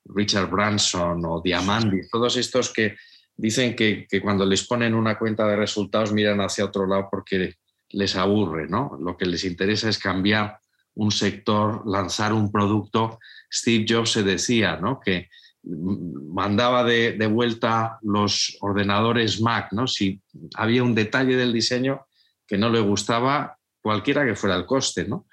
Richard 0.05 0.49
Branson 0.49 1.23
o 1.25 1.41
Diamandi, 1.41 2.07
todos 2.09 2.37
estos 2.37 2.73
que 2.73 2.95
dicen 3.35 3.75
que, 3.75 4.07
cuando 4.21 4.45
les 4.45 4.67
ponen 4.67 4.95
una 4.95 5.17
cuenta 5.17 5.47
de 5.47 5.55
resultados 5.55 6.11
miran 6.11 6.41
hacia 6.41 6.65
otro 6.65 6.87
lado 6.87 7.07
porque 7.11 7.55
les 7.89 8.15
aburre, 8.15 8.67
¿no? 8.67 8.97
Lo 8.99 9.15
que 9.15 9.25
les 9.25 9.45
interesa 9.45 9.87
es 9.87 9.99
cambiar 9.99 10.59
un 10.95 11.11
sector, 11.11 11.83
lanzar 11.85 12.33
un 12.33 12.51
producto. 12.51 13.19
Steve 13.51 13.85
Jobs 13.87 14.11
se 14.11 14.23
decía, 14.23 14.77
¿no? 14.77 14.99
Que 14.99 15.29
mandaba 15.67 16.83
de, 16.83 17.27
vuelta 17.27 17.99
los 18.01 18.57
ordenadores 18.61 19.41
Mac, 19.41 19.69
¿no? 19.71 19.87
Si 19.87 20.21
había 20.55 20.83
un 20.83 20.95
detalle 20.95 21.35
del 21.35 21.53
diseño 21.53 22.07
que 22.45 22.57
no 22.57 22.69
le 22.69 22.79
gustaba, 22.79 23.57
cualquiera 23.81 24.25
que 24.25 24.35
fuera 24.35 24.55
el 24.55 24.65
coste, 24.65 25.07
¿no? 25.07 25.25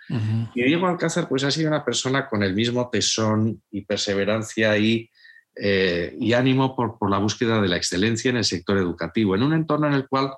Y 0.55 0.63
Diego 0.63 0.87
Alcázar, 0.87 1.29
pues 1.29 1.45
ha 1.45 1.51
sido 1.51 1.69
una 1.69 1.85
persona 1.85 2.29
con 2.29 2.43
el 2.43 2.55
mismo 2.55 2.89
tesón 2.91 3.63
y 3.71 3.83
perseverancia 3.83 4.77
y, 4.79 5.11
eh, 5.57 6.17
y 6.19 6.33
ánimo 6.33 6.75
por, 6.75 6.99
por, 6.99 7.11
la 7.11 7.19
búsqueda 7.19 7.61
de 7.61 7.69
la 7.69 7.77
excelencia 7.77 8.31
en 8.31 8.37
el 8.37 8.45
sector 8.45 8.79
educativo, 8.79 9.35
en 9.35 9.43
un 9.43 9.55
entorno 9.55 9.87
en 9.87 9.95
el 9.95 10.09
cual 10.09 10.33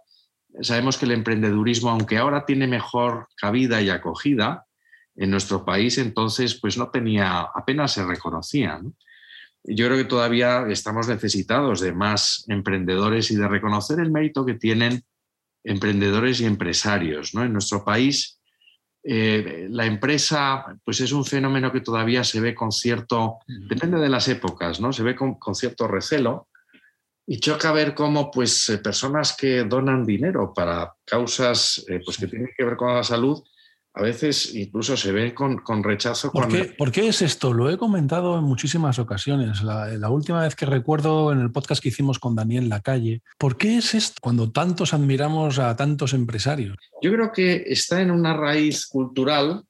sabemos 0.61 0.97
que 0.97 1.07
el 1.07 1.13
emprendedurismo, 1.13 1.91
aunque 1.91 2.19
ahora 2.19 2.45
tiene 2.45 2.67
mejor 2.67 3.29
cabida 3.37 3.81
y 3.83 3.91
acogida 3.91 4.67
en 5.15 5.31
nuestro 5.31 5.65
país, 5.65 5.99
entonces 5.99 6.59
pues 6.61 6.77
no 6.77 6.91
tenía, 6.91 7.41
apenas 7.55 7.93
se 7.93 8.05
reconocía. 8.05 8.79
¿no? 8.83 8.93
Yo 9.69 9.87
creo 9.87 9.99
que 9.99 10.05
todavía 10.05 10.67
estamos 10.69 11.09
necesitados 11.09 11.81
de 11.81 11.93
más 11.93 12.45
emprendedores 12.49 13.31
y 13.31 13.37
de 13.37 13.49
reconocer 13.49 14.01
el 14.01 14.13
mérito 14.13 14.45
que 14.45 14.55
tienen 14.55 15.03
emprendedores 15.65 16.41
y 16.41 16.47
empresarios. 16.47 17.35
¿no? 17.35 17.43
En 17.43 17.53
nuestro 17.53 17.85
país, 17.85 18.41
eh, 19.03 19.67
la 19.71 19.87
empresa 19.87 20.65
pues 20.85 21.01
es 21.01 21.13
un 21.13 21.25
fenómeno 21.25 21.73
que 21.73 21.81
todavía 21.81 22.25
se 22.25 22.41
ve 22.41 22.55
con 22.55 22.73
cierto, 22.73 23.39
depende 23.47 23.99
de 23.99 24.09
las 24.09 24.29
épocas, 24.29 24.81
¿no? 24.81 24.93
se 24.93 25.03
ve 25.03 25.17
con, 25.17 25.39
cierto 25.55 25.89
recelo 25.89 26.49
y 27.27 27.41
choca 27.41 27.73
ver 27.73 27.95
cómo 27.95 28.31
pues, 28.31 28.69
eh, 28.69 28.79
personas 28.79 29.37
que 29.37 29.65
donan 29.65 30.05
dinero 30.05 30.53
para 30.55 30.95
causas 31.05 31.85
eh, 31.89 32.01
pues, 32.05 32.17
que 32.19 32.29
tienen 32.29 32.51
que 32.57 32.65
ver 32.65 32.77
con 32.77 32.95
la 32.95 33.03
salud, 33.03 33.43
a 33.97 34.03
veces 34.03 34.55
incluso 34.55 34.95
se 34.95 35.11
ven 35.11 35.31
con, 35.31 35.83
rechazo. 35.83 36.31
¿Por, 36.31 36.49
qué, 36.49 36.65
¿Por, 36.65 36.93
qué, 36.93 37.09
es 37.09 37.23
esto? 37.23 37.55
Lo 37.55 37.71
he 37.71 37.79
comentado 37.79 38.39
en 38.39 38.45
muchísimas 38.45 38.99
ocasiones. 38.99 39.63
La, 39.63 40.11
última 40.11 40.43
vez 40.43 40.55
que 40.55 40.67
recuerdo 40.67 41.33
en 41.33 41.41
el 41.41 41.51
podcast 41.51 41.83
que 41.83 41.89
hicimos 41.89 42.19
con 42.19 42.35
Daniel 42.35 42.69
Lacalle. 42.69 43.23
¿Por 43.39 43.57
qué 43.57 43.79
es 43.79 43.95
esto 43.95 44.19
cuando 44.21 44.53
tantos 44.53 44.93
admiramos 44.93 45.59
a 45.59 45.75
tantos 45.77 46.13
empresarios? 46.13 46.77
Yo 47.01 47.11
creo 47.11 47.33
que 47.33 47.65
está 47.69 48.03
en 48.03 48.11
una 48.11 48.37
raíz 48.37 48.87
cultural 48.87 49.65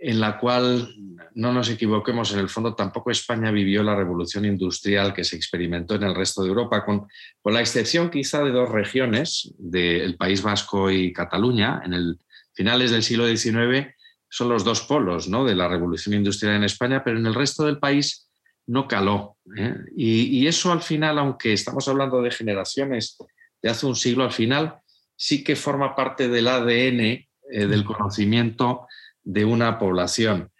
en 0.00 0.20
la 0.20 0.38
cual, 0.38 0.94
no 1.34 1.52
nos 1.52 1.68
equivoquemos, 1.68 2.32
en 2.32 2.38
el 2.38 2.48
fondo 2.48 2.74
tampoco 2.74 3.10
España 3.10 3.50
vivió 3.50 3.82
la 3.82 3.94
revolución 3.94 4.46
industrial 4.46 5.12
que 5.12 5.24
se 5.24 5.36
experimentó 5.36 5.94
en 5.94 6.04
el 6.04 6.14
resto 6.14 6.42
de 6.42 6.48
Europa, 6.48 6.84
con, 6.84 7.06
con 7.42 7.54
la 7.54 7.60
excepción 7.60 8.10
quizá 8.10 8.42
de 8.42 8.50
dos 8.50 8.70
regiones, 8.70 9.52
del 9.58 10.16
País 10.16 10.42
Vasco 10.42 10.90
y 10.90 11.12
Cataluña, 11.12 11.82
en 11.84 11.94
el 11.94 12.18
finales 12.54 12.90
del 12.90 13.02
siglo 13.02 13.26
XIX 13.26 13.94
son 14.28 14.48
los 14.48 14.64
dos 14.64 14.82
polos 14.82 15.28
¿no? 15.28 15.44
de 15.44 15.54
la 15.54 15.68
revolución 15.68 16.14
industrial 16.14 16.56
en 16.56 16.64
España, 16.64 17.02
pero 17.04 17.18
en 17.18 17.26
el 17.26 17.34
resto 17.34 17.64
del 17.64 17.78
país 17.78 18.28
no 18.66 18.88
caló. 18.88 19.36
¿eh? 19.56 19.76
Y, 19.96 20.46
eso 20.46 20.72
al 20.72 20.82
final, 20.82 21.18
aunque 21.18 21.52
estamos 21.52 21.86
hablando 21.88 22.22
de 22.22 22.30
generaciones 22.30 23.16
de 23.62 23.70
hace 23.70 23.86
un 23.86 23.96
siglo, 23.96 24.24
al 24.24 24.32
final 24.32 24.78
sí 25.16 25.44
que 25.44 25.56
forma 25.56 25.94
parte 25.94 26.28
del 26.28 26.48
ADN 26.48 27.00
eh, 27.00 27.26
del 27.50 27.84
conocimiento 27.84 28.86
de 29.22 29.44
una 29.44 29.78
población. 29.78 30.50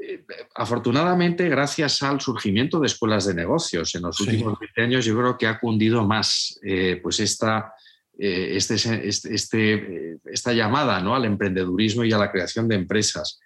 Eh, 0.00 0.24
afortunadamente, 0.54 1.48
gracias 1.48 2.02
al 2.02 2.20
surgimiento 2.20 2.80
de 2.80 2.86
escuelas 2.86 3.26
de 3.26 3.34
negocios 3.34 3.94
en 3.94 4.02
los 4.02 4.20
últimos 4.20 4.58
20 4.58 4.82
años, 4.82 5.04
yo 5.04 5.16
creo 5.16 5.36
que 5.36 5.46
ha 5.46 5.58
cundido 5.58 6.06
más 6.06 6.58
pues 7.02 7.20
esta 7.20 7.74
este, 8.18 8.74
este, 9.08 9.34
este, 9.34 9.74
eh, 9.74 10.18
esta 10.24 10.54
llamada 10.54 10.96
al 10.96 11.24
emprendedurismo 11.26 12.02
y 12.02 12.12
a 12.12 12.18
la 12.18 12.32
creación 12.32 12.66
de 12.66 12.76
empresas. 12.76 13.40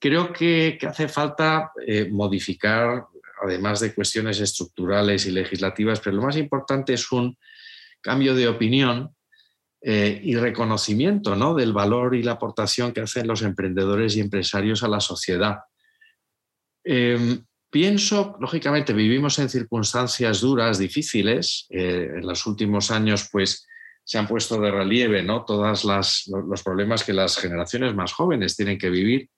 Creo 0.00 0.32
que, 0.32 0.76
hace 0.82 1.06
falta 1.06 1.70
eh, 1.86 2.08
modificar, 2.10 3.06
además 3.44 3.78
de 3.78 3.94
cuestiones 3.94 4.40
estructurales 4.40 5.26
y 5.26 5.30
legislativas, 5.30 6.00
pero 6.00 6.16
lo 6.16 6.22
más 6.22 6.36
importante 6.36 6.94
es 6.94 7.12
un 7.12 7.36
cambio 8.00 8.34
de 8.34 8.48
opinión 8.48 9.14
y 9.84 10.36
reconocimiento 10.36 11.34
¿no? 11.34 11.56
del 11.56 11.72
valor 11.72 12.14
y 12.14 12.22
la 12.22 12.32
aportación 12.32 12.92
que 12.92 13.00
hacen 13.00 13.26
los 13.26 13.42
emprendedores 13.42 14.16
y 14.16 14.20
empresarios 14.20 14.84
a 14.84 14.88
la 14.88 15.00
sociedad. 15.00 15.58
Em, 16.84 17.44
pienso, 17.68 18.36
lógicamente, 18.38 18.92
vivimos 18.92 19.40
en 19.40 19.48
circunstancias 19.48 20.40
duras, 20.40 20.78
difíciles. 20.78 21.66
en 21.70 22.24
los 22.24 22.46
últimos 22.46 22.92
años, 22.92 23.28
pues, 23.32 23.66
se 24.04 24.18
han 24.18 24.26
puesto 24.26 24.60
de 24.60 24.70
relieve 24.70 25.22
¿no? 25.22 25.44
todos 25.44 25.84
los 25.84 26.62
problemas 26.62 27.04
que 27.04 27.12
las 27.12 27.36
generaciones 27.36 27.94
más 27.94 28.12
jóvenes 28.12 28.56
tienen 28.56 28.78
que 28.78 28.90
vivir. 28.90 29.30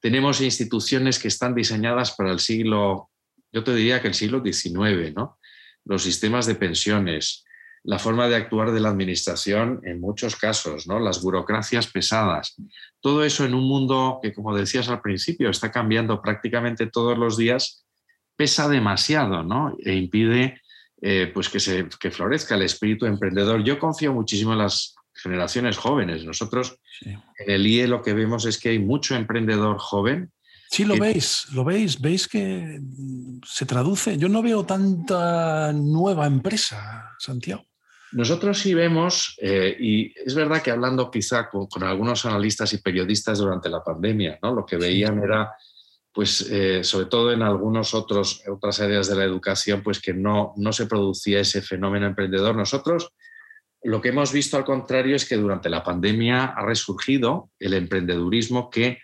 Tenemos 0.00 0.40
instituciones 0.40 1.18
que 1.18 1.28
están 1.28 1.54
diseñadas 1.54 2.12
para 2.12 2.32
el 2.32 2.40
siglo, 2.40 3.10
yo 3.52 3.64
te 3.64 3.74
diría 3.74 4.00
que 4.00 4.08
el 4.08 4.14
siglo 4.14 4.42
XIX, 4.44 5.14
¿no? 5.14 5.38
los 5.84 6.02
sistemas 6.02 6.46
de 6.46 6.54
pensiones, 6.54 7.44
la 7.84 7.98
forma 7.98 8.28
de 8.28 8.36
actuar 8.36 8.72
de 8.72 8.80
la 8.80 8.90
administración 8.90 9.80
en 9.84 10.00
muchos 10.00 10.36
casos, 10.36 10.86
¿no? 10.86 10.98
las 10.98 11.22
burocracias 11.22 11.86
pesadas. 11.86 12.56
Todo 13.00 13.24
eso 13.24 13.44
en 13.44 13.54
un 13.54 13.64
mundo 13.64 14.18
que, 14.22 14.34
como 14.34 14.54
decías 14.54 14.88
al 14.88 15.00
principio, 15.00 15.48
está 15.48 15.70
cambiando 15.70 16.20
prácticamente 16.20 16.86
todos 16.86 17.16
los 17.16 17.36
días, 17.36 17.86
pesa 18.36 18.68
demasiado 18.68 19.42
¿no? 19.42 19.76
e 19.82 19.94
impide 19.94 20.60
eh, 21.00 21.30
pues 21.32 21.48
que, 21.48 21.60
se, 21.60 21.88
florezca 22.10 22.54
el 22.54 22.62
espíritu 22.62 23.06
emprendedor. 23.06 23.62
Yo 23.62 23.78
confío 23.78 24.12
muchísimo 24.12 24.52
en 24.52 24.58
las 24.58 24.94
generaciones 25.14 25.76
jóvenes. 25.76 26.24
Nosotros 26.24 26.78
en 27.02 27.20
el 27.46 27.66
IE 27.66 27.86
lo 27.86 28.02
que 28.02 28.14
vemos 28.14 28.46
es 28.46 28.58
que 28.58 28.70
hay 28.70 28.78
mucho 28.78 29.14
emprendedor 29.14 29.78
joven. 29.78 30.32
Sí, 30.70 30.84
lo 30.84 30.96
veis, 30.98 31.46
lo 31.52 31.64
veis, 31.64 32.00
veis 32.00 32.28
que 32.28 32.80
se 33.46 33.64
traduce. 33.64 34.18
Yo 34.18 34.28
no 34.28 34.42
veo 34.42 34.66
tanta 34.66 35.72
nueva 35.72 36.26
empresa, 36.26 37.10
Santiago. 37.18 37.64
Nosotros 38.12 38.58
sí 38.58 38.74
vemos, 38.74 39.36
eh, 39.40 39.76
y 39.78 40.12
es 40.18 40.34
verdad 40.34 40.62
que 40.62 40.70
hablando 40.70 41.10
quizá 41.10 41.48
con, 41.48 41.82
algunos 41.82 42.24
analistas 42.24 42.72
y 42.72 42.78
periodistas 42.78 43.38
durante 43.38 43.68
la 43.68 43.84
pandemia, 43.84 44.38
¿no? 44.42 44.54
lo 44.54 44.64
que 44.64 44.76
veían 44.76 45.22
era 45.22 45.52
pues 46.18 46.50
eh, 46.50 46.82
sobre 46.82 47.06
todo 47.06 47.30
en 47.30 47.42
algunos 47.42 47.94
otros 47.94 48.42
otras 48.48 48.80
áreas 48.80 49.06
de 49.06 49.14
la 49.14 49.22
educación, 49.22 49.84
pues 49.84 50.00
que 50.00 50.12
no, 50.12 50.52
no 50.56 50.72
se 50.72 50.86
producía 50.86 51.38
ese 51.38 51.62
fenómeno 51.62 52.06
emprendedor. 52.08 52.56
Nosotros 52.56 53.12
lo 53.84 54.00
que 54.00 54.08
hemos 54.08 54.32
visto 54.32 54.56
al 54.56 54.64
contrario 54.64 55.14
es 55.14 55.24
que 55.24 55.36
durante 55.36 55.70
la 55.70 55.84
pandemia 55.84 56.46
ha 56.46 56.66
resurgido 56.66 57.52
el 57.60 57.72
emprendedurismo 57.72 58.68
que 58.68 58.98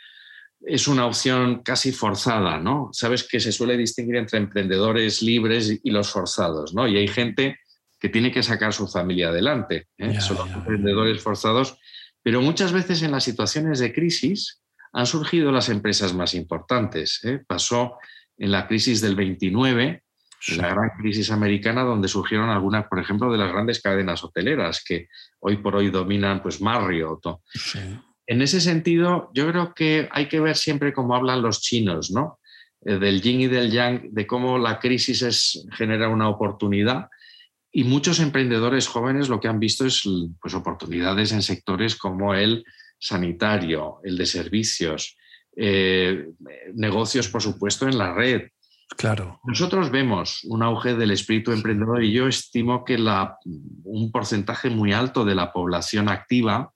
es 0.60 0.88
una 0.88 1.06
opción 1.06 1.62
casi 1.62 1.92
forzada, 1.92 2.58
¿no? 2.58 2.88
Sabes 2.90 3.22
que 3.22 3.38
se 3.38 3.52
suele 3.52 3.76
distinguir 3.76 4.16
entre 4.16 4.40
emprendedores 4.40 5.22
libres 5.22 5.82
y 5.84 5.90
los 5.92 6.10
forzados, 6.10 6.74
¿no? 6.74 6.88
Y 6.88 6.96
hay 6.96 7.06
gente 7.06 7.60
que 8.00 8.08
tiene 8.08 8.32
que 8.32 8.42
sacar 8.42 8.72
su 8.72 8.88
familia 8.88 9.28
adelante, 9.28 9.86
¿eh? 9.98 10.20
son 10.20 10.38
los 10.38 10.50
emprendedores 10.50 11.22
forzados, 11.22 11.78
pero 12.24 12.40
muchas 12.40 12.72
veces 12.72 13.02
en 13.02 13.12
las 13.12 13.22
situaciones 13.22 13.78
de 13.78 13.92
crisis 13.92 14.63
han 14.94 15.06
surgido 15.06 15.50
las 15.50 15.68
empresas 15.68 16.14
más 16.14 16.34
importantes. 16.34 17.20
¿eh? 17.24 17.42
Pasó 17.46 17.98
en 18.38 18.52
la 18.52 18.66
crisis 18.66 19.00
del 19.00 19.16
29, 19.16 20.02
la 20.56 20.68
gran 20.68 20.90
crisis 20.98 21.30
americana, 21.30 21.82
donde 21.82 22.06
surgieron 22.06 22.48
algunas, 22.48 22.86
por 22.86 23.00
ejemplo, 23.00 23.30
de 23.32 23.38
las 23.38 23.50
grandes 23.50 23.82
cadenas 23.82 24.22
hoteleras 24.22 24.84
que 24.86 25.08
hoy 25.40 25.56
por 25.56 25.74
hoy 25.74 25.90
dominan 25.90 26.42
pues 26.42 26.60
Marriott. 26.60 27.24
En 28.26 28.40
ese 28.40 28.60
sentido, 28.60 29.30
yo 29.34 29.50
creo 29.50 29.74
que 29.74 30.08
hay 30.12 30.28
que 30.28 30.40
ver 30.40 30.56
siempre 30.56 30.92
cómo 30.92 31.16
hablan 31.16 31.42
los 31.42 31.60
chinos, 31.60 32.10
¿no? 32.10 32.38
Eh, 32.84 32.98
del 32.98 33.20
yin 33.20 33.40
y 33.40 33.46
del 33.48 33.70
yang, 33.70 34.10
de 34.12 34.26
cómo 34.26 34.58
la 34.58 34.78
crisis 34.78 35.22
es, 35.22 35.66
genera 35.72 36.08
una 36.08 36.28
oportunidad. 36.28 37.08
Y 37.72 37.82
muchos 37.82 38.20
emprendedores 38.20 38.86
jóvenes 38.86 39.28
lo 39.28 39.40
que 39.40 39.48
han 39.48 39.58
visto 39.58 39.84
es 39.84 40.02
pues, 40.40 40.54
oportunidades 40.54 41.32
en 41.32 41.42
sectores 41.42 41.96
como 41.96 42.34
el 42.34 42.64
sanitario, 43.04 44.00
el 44.02 44.16
de 44.16 44.24
servicios, 44.24 45.16
eh, 45.56 46.30
negocios, 46.74 47.28
por 47.28 47.42
supuesto, 47.42 47.86
en 47.86 47.98
la 47.98 48.14
red. 48.14 48.48
Claro. 48.96 49.40
Nosotros 49.44 49.90
vemos 49.90 50.40
un 50.44 50.62
auge 50.62 50.94
del 50.94 51.10
espíritu 51.10 51.52
emprendedor 51.52 52.02
y 52.02 52.12
yo 52.12 52.26
estimo 52.26 52.84
que 52.84 52.96
la, 52.96 53.36
un 53.44 54.10
porcentaje 54.10 54.70
muy 54.70 54.92
alto 54.92 55.24
de 55.24 55.34
la 55.34 55.52
población 55.52 56.08
activa 56.08 56.72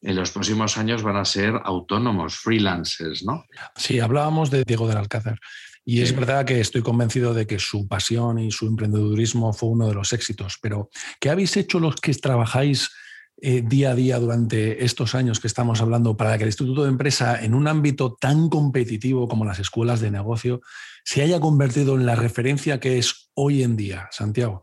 en 0.00 0.16
los 0.16 0.30
próximos 0.30 0.78
años 0.78 1.02
van 1.02 1.16
a 1.16 1.24
ser 1.24 1.60
autónomos, 1.64 2.36
freelancers, 2.36 3.24
¿no? 3.24 3.44
Sí, 3.76 4.00
hablábamos 4.00 4.50
de 4.50 4.64
Diego 4.64 4.88
del 4.88 4.96
Alcázar. 4.96 5.38
Y 5.84 6.02
es 6.02 6.14
verdad 6.14 6.44
que 6.44 6.60
estoy 6.60 6.82
convencido 6.82 7.32
de 7.32 7.46
que 7.46 7.58
su 7.58 7.88
pasión 7.88 8.38
y 8.38 8.50
su 8.50 8.66
emprendedurismo 8.66 9.52
fue 9.52 9.70
uno 9.70 9.88
de 9.88 9.94
los 9.94 10.12
éxitos, 10.12 10.58
pero 10.60 10.90
¿qué 11.18 11.30
habéis 11.30 11.56
hecho 11.56 11.80
los 11.80 11.96
que 11.96 12.12
trabajáis 12.12 12.90
eh, 13.40 13.62
día 13.64 13.90
a 13.90 13.94
día 13.94 14.18
durante 14.18 14.84
estos 14.84 15.14
años 15.14 15.40
que 15.40 15.46
estamos 15.46 15.80
hablando 15.80 16.16
para 16.16 16.36
que 16.36 16.44
el 16.44 16.48
Instituto 16.48 16.82
de 16.82 16.88
Empresa, 16.88 17.42
en 17.42 17.54
un 17.54 17.68
ámbito 17.68 18.16
tan 18.20 18.48
competitivo 18.48 19.28
como 19.28 19.44
las 19.44 19.58
escuelas 19.58 20.00
de 20.00 20.10
negocio, 20.10 20.60
se 21.04 21.22
haya 21.22 21.40
convertido 21.40 21.94
en 21.94 22.04
la 22.04 22.16
referencia 22.16 22.80
que 22.80 22.98
es 22.98 23.30
hoy 23.34 23.62
en 23.62 23.76
día, 23.76 24.08
Santiago. 24.10 24.62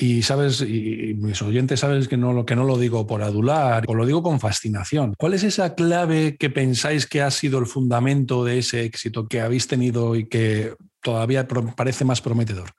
Y 0.00 0.22
sabes, 0.22 0.60
y 0.60 1.14
mis 1.16 1.40
oyentes 1.40 1.80
sabes 1.80 2.08
que 2.08 2.16
no, 2.16 2.44
que 2.44 2.56
no 2.56 2.64
lo 2.64 2.76
digo 2.78 3.06
por 3.06 3.22
adular, 3.22 3.84
o 3.86 3.94
lo 3.94 4.04
digo 4.04 4.22
con 4.22 4.40
fascinación. 4.40 5.14
¿Cuál 5.16 5.34
es 5.34 5.42
esa 5.42 5.74
clave 5.74 6.36
que 6.36 6.50
pensáis 6.50 7.06
que 7.06 7.22
ha 7.22 7.30
sido 7.30 7.58
el 7.58 7.66
fundamento 7.66 8.44
de 8.44 8.58
ese 8.58 8.84
éxito 8.84 9.28
que 9.28 9.40
habéis 9.40 9.68
tenido 9.68 10.16
y 10.16 10.28
que 10.28 10.74
todavía 11.00 11.46
parece 11.48 12.04
más 12.04 12.20
prometedor? 12.20 12.70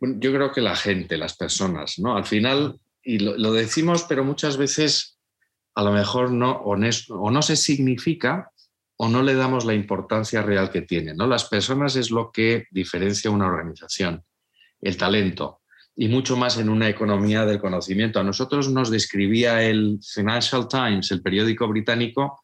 yo 0.00 0.32
creo 0.32 0.52
que 0.52 0.60
la 0.60 0.76
gente, 0.76 1.16
las 1.16 1.36
personas, 1.36 1.98
¿no? 1.98 2.16
Al 2.16 2.24
final 2.24 2.78
y 3.06 3.20
lo, 3.20 3.52
decimos, 3.52 4.04
pero 4.08 4.24
muchas 4.24 4.56
veces 4.56 5.16
a 5.76 5.82
lo 5.84 5.92
mejor 5.92 6.32
no, 6.32 6.60
o 6.62 6.76
no 7.30 7.42
se 7.42 7.56
significa 7.56 8.50
o 8.96 9.08
no 9.08 9.22
le 9.22 9.34
damos 9.34 9.64
la 9.64 9.74
importancia 9.74 10.42
real 10.42 10.70
que 10.70 10.82
tiene. 10.82 11.14
¿no? 11.14 11.28
Las 11.28 11.44
personas 11.44 11.94
es 11.94 12.10
lo 12.10 12.32
que 12.32 12.66
diferencia 12.72 13.30
una 13.30 13.46
organización, 13.46 14.24
el 14.80 14.96
talento, 14.96 15.60
y 15.94 16.08
mucho 16.08 16.36
más 16.36 16.58
en 16.58 16.68
una 16.68 16.88
economía 16.88 17.46
del 17.46 17.60
conocimiento. 17.60 18.18
A 18.18 18.24
nosotros 18.24 18.70
nos 18.70 18.90
describía 18.90 19.62
el 19.62 20.00
Financial 20.02 20.66
Times, 20.66 21.12
el 21.12 21.22
periódico 21.22 21.68
británico, 21.68 22.40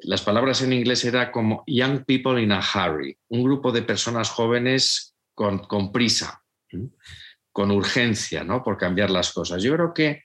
las 0.00 0.20
palabras 0.20 0.60
en 0.60 0.74
inglés 0.74 1.02
era 1.06 1.32
como 1.32 1.64
Young 1.66 2.04
People 2.04 2.42
in 2.42 2.52
a 2.52 2.60
Hurry, 2.60 3.16
un 3.28 3.42
grupo 3.42 3.72
de 3.72 3.82
personas 3.82 4.28
jóvenes 4.28 5.14
con, 5.34 5.60
con 5.60 5.92
prisa 5.92 6.44
con 7.54 7.70
urgencia, 7.70 8.42
¿no? 8.42 8.64
Por 8.64 8.76
cambiar 8.76 9.10
las 9.10 9.32
cosas. 9.32 9.62
Yo 9.62 9.72
creo 9.74 9.94
que 9.94 10.24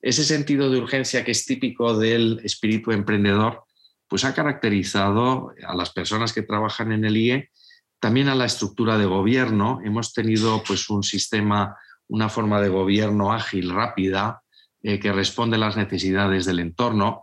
ese 0.00 0.22
sentido 0.22 0.70
de 0.70 0.78
urgencia 0.78 1.24
que 1.24 1.32
es 1.32 1.44
típico 1.44 1.98
del 1.98 2.40
espíritu 2.44 2.92
emprendedor, 2.92 3.64
pues 4.06 4.24
ha 4.24 4.32
caracterizado 4.32 5.52
a 5.66 5.74
las 5.74 5.90
personas 5.90 6.32
que 6.32 6.42
trabajan 6.42 6.92
en 6.92 7.04
el 7.04 7.16
IE, 7.16 7.50
también 7.98 8.28
a 8.28 8.36
la 8.36 8.44
estructura 8.44 8.96
de 8.96 9.06
gobierno. 9.06 9.80
Hemos 9.84 10.12
tenido 10.12 10.62
pues 10.64 10.88
un 10.88 11.02
sistema, 11.02 11.76
una 12.06 12.28
forma 12.28 12.60
de 12.60 12.68
gobierno 12.68 13.32
ágil, 13.32 13.70
rápida, 13.70 14.42
eh, 14.80 15.00
que 15.00 15.12
responde 15.12 15.56
a 15.56 15.60
las 15.60 15.76
necesidades 15.76 16.46
del 16.46 16.60
entorno. 16.60 17.22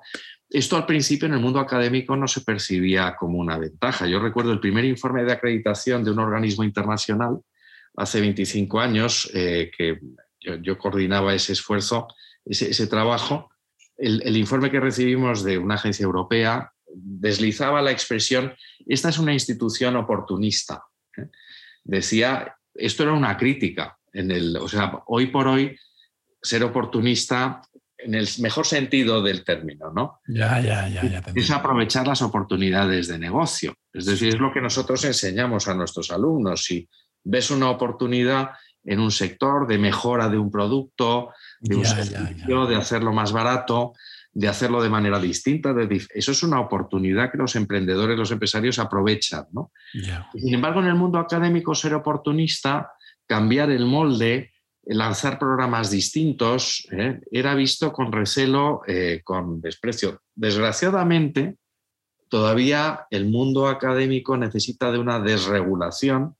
Esto 0.50 0.76
al 0.76 0.86
principio 0.86 1.30
en 1.30 1.34
el 1.34 1.40
mundo 1.40 1.62
académico 1.62 2.18
no 2.18 2.28
se 2.28 2.42
percibía 2.42 3.16
como 3.18 3.38
una 3.38 3.58
ventaja. 3.58 4.06
Yo 4.06 4.20
recuerdo 4.20 4.52
el 4.52 4.60
primer 4.60 4.84
informe 4.84 5.24
de 5.24 5.32
acreditación 5.32 6.04
de 6.04 6.12
un 6.12 6.20
organismo 6.20 6.66
internacional 6.66 7.40
hace 7.98 8.22
25 8.22 8.80
años 8.80 9.30
eh, 9.34 9.72
que 9.76 10.00
yo, 10.62 10.78
coordinaba 10.78 11.34
ese 11.34 11.54
esfuerzo, 11.54 12.08
ese, 12.46 12.88
trabajo, 12.88 13.50
el, 13.98 14.38
informe 14.38 14.70
que 14.70 14.80
recibimos 14.80 15.44
de 15.44 15.58
una 15.58 15.76
agencia 15.76 16.04
europea 16.04 16.72
deslizaba 16.88 17.82
la 17.82 17.92
expresión, 17.92 18.54
esta 18.86 19.10
es 19.10 19.18
una 19.18 19.34
institución 19.34 19.96
oportunista. 19.96 20.84
¿eh? 21.18 21.30
Decía, 21.84 22.56
esto 22.74 23.04
era 23.04 23.14
una 23.14 23.36
crítica, 23.38 23.98
en 24.14 24.32
el, 24.32 24.56
o 24.58 24.68
sea, 24.68 25.02
hoy 25.08 25.28
por 25.28 25.48
hoy 25.48 25.76
ser 26.42 26.64
oportunista 26.64 27.62
en 27.98 28.14
el 28.14 28.28
mejor 28.40 28.68
sentido 28.68 29.24
del 29.24 29.44
término, 29.44 29.92
¿no? 29.92 30.20
Ya, 30.28 30.60
ya, 30.60 30.88
ya. 30.88 31.04
ya 31.04 31.24
es 31.34 31.50
aprovechar 31.50 32.08
las 32.08 32.22
oportunidades 32.22 33.08
de 33.08 33.18
negocio. 33.18 33.74
Es 33.92 34.06
decir, 34.06 34.30
es 34.30 34.40
lo 34.40 34.54
que 34.54 34.62
nosotros 34.62 35.04
enseñamos 35.06 35.68
a 35.68 35.74
nuestros 35.74 36.12
alumnos. 36.12 36.66
Si 36.66 36.88
ves 37.26 37.52
una 37.52 37.70
oportunidad 37.70 38.52
en 38.86 39.00
un 39.00 39.12
sector 39.12 39.68
de 39.68 39.78
mejora 39.78 40.30
de 40.30 40.38
un 40.38 40.52
producto, 40.52 41.34
de 41.60 41.76
un 41.76 41.86
servicio, 41.86 42.68
de 42.68 42.76
hacerlo 42.76 43.12
más 43.12 43.32
barato, 43.32 43.94
de 44.32 44.48
hacerlo 44.48 44.82
de 44.84 44.90
manera 44.90 45.20
distinta. 45.20 45.74
eso 46.14 46.32
es 46.32 46.44
una 46.44 46.60
oportunidad 46.60 47.32
que 47.32 47.38
los 47.38 47.56
emprendedores, 47.56 48.18
los 48.18 48.32
empresarios 48.32 48.78
aprovechan. 48.80 49.46
¿no? 49.52 49.72
Sin 50.34 50.54
embargo, 50.54 50.82
en 50.82 50.88
el 50.88 50.96
mundo 50.96 51.18
académico, 51.18 51.74
ser 51.74 51.96
oportunista, 51.96 52.92
cambiar 53.26 53.72
el 53.72 53.86
molde, 53.86 54.52
lanzar 54.84 55.40
programas 55.40 55.90
distintos, 55.90 56.88
¿eh? 56.92 57.22
era 57.32 57.56
visto 57.56 57.92
con 57.92 58.12
recelo, 58.12 58.82
eh, 58.88 59.22
con 59.24 59.62
desprecio. 59.62 60.22
Desgraciadamente, 60.36 61.56
todavía 62.30 63.08
el 63.10 63.26
mundo 63.26 63.68
académico 63.68 64.38
necesita 64.38 64.92
de 64.92 65.00
una 65.00 65.20
desregulación 65.20 66.36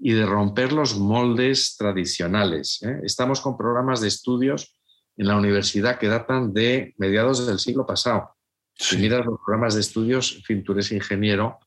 y 0.00 0.12
de 0.12 0.24
romper 0.24 0.72
los 0.72 0.98
moldes 0.98 1.76
tradicionales. 1.76 2.82
¿eh? 2.82 3.00
Estamos 3.04 3.40
con 3.40 3.56
programas 3.56 4.00
de 4.00 4.08
estudios 4.08 4.74
en 5.16 5.26
la 5.28 5.36
universidad 5.36 5.98
que 5.98 6.08
datan 6.08 6.54
de 6.54 6.94
mediados 6.96 7.46
del 7.46 7.58
siglo 7.58 7.86
pasado. 7.86 8.34
Si 8.74 8.96
miras 8.96 9.26
los 9.26 9.38
programas 9.44 9.74
de 9.74 9.80
estudios, 9.80 10.36
en 10.36 10.42
fin, 10.42 10.64
tú 10.64 10.72
eres 10.72 10.90
ingeniero, 10.90 11.58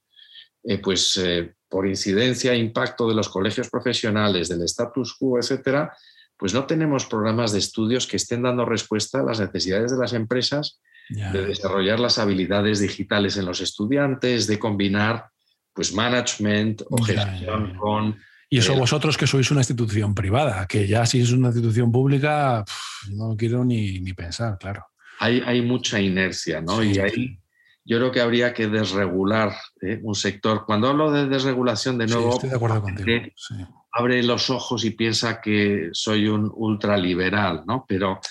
eh, 0.63 0.79
pues 0.79 1.15
eh, 1.17 1.53
por 1.69 1.87
incidencia 1.87 2.53
e 2.53 2.57
impacto 2.57 3.07
de 3.07 3.13
los 3.13 3.29
colegios 3.29 3.69
profesionales, 3.69 4.49
del 4.49 4.63
status 4.63 5.13
quo, 5.13 5.37
etcétera, 5.37 5.95
pues 6.35 6.55
no 6.55 6.65
tenemos 6.65 7.05
programas 7.05 7.51
de 7.51 7.59
estudios 7.59 8.07
que 8.07 8.17
estén 8.17 8.41
dando 8.41 8.65
respuesta 8.65 9.19
a 9.19 9.23
las 9.23 9.39
necesidades 9.39 9.91
de 9.91 9.97
las 9.97 10.13
empresas 10.13 10.81
de 11.09 11.45
desarrollar 11.45 11.99
las 11.99 12.17
habilidades 12.17 12.79
digitales 12.79 13.37
en 13.37 13.45
los 13.45 13.59
estudiantes, 13.61 14.47
de 14.47 14.57
combinar 14.57 15.29
pues 15.73 15.93
management 15.93 16.83
o 16.89 17.03
gestión 17.03 17.75
con... 17.77 18.17
Y 18.49 18.59
eso 18.59 18.75
vosotros 18.75 19.17
que 19.17 19.25
sois 19.25 19.49
una 19.49 19.61
institución 19.61 20.13
privada, 20.13 20.67
que 20.67 20.85
ya 20.87 21.07
si 21.07 21.21
es 21.21 21.31
una 21.31 21.47
institución 21.47 21.91
pública, 21.91 22.63
no 23.09 23.35
quiero 23.35 23.65
ni, 23.65 23.99
ni, 23.99 24.13
pensar, 24.13 24.59
claro. 24.59 24.85
Hay, 25.19 25.41
hay 25.43 25.63
mucha 25.63 25.99
inercia, 25.99 26.61
¿no? 26.61 26.83
y 26.83 26.99
ahí 26.99 27.39
yo 27.85 27.97
creo 27.97 28.11
que 28.11 28.21
habría 28.21 28.53
que 28.53 28.67
desregular 28.67 29.53
¿eh? 29.81 29.99
un 30.03 30.15
sector. 30.15 30.65
Cuando 30.65 30.87
hablo 30.87 31.11
de 31.11 31.27
desregulación, 31.27 31.97
de 31.97 32.07
nuevo, 32.07 32.33
estoy 32.33 32.49
de 32.49 32.55
acuerdo 32.55 32.81
contigo. 32.81 33.07
abre 33.91 34.23
los 34.23 34.49
ojos 34.49 34.85
y 34.85 34.91
piensa 34.91 35.41
que 35.41 35.89
soy 35.91 36.27
un 36.27 36.49
ultraliberal, 36.53 37.63
¿no? 37.65 37.85
Pero 37.87 38.21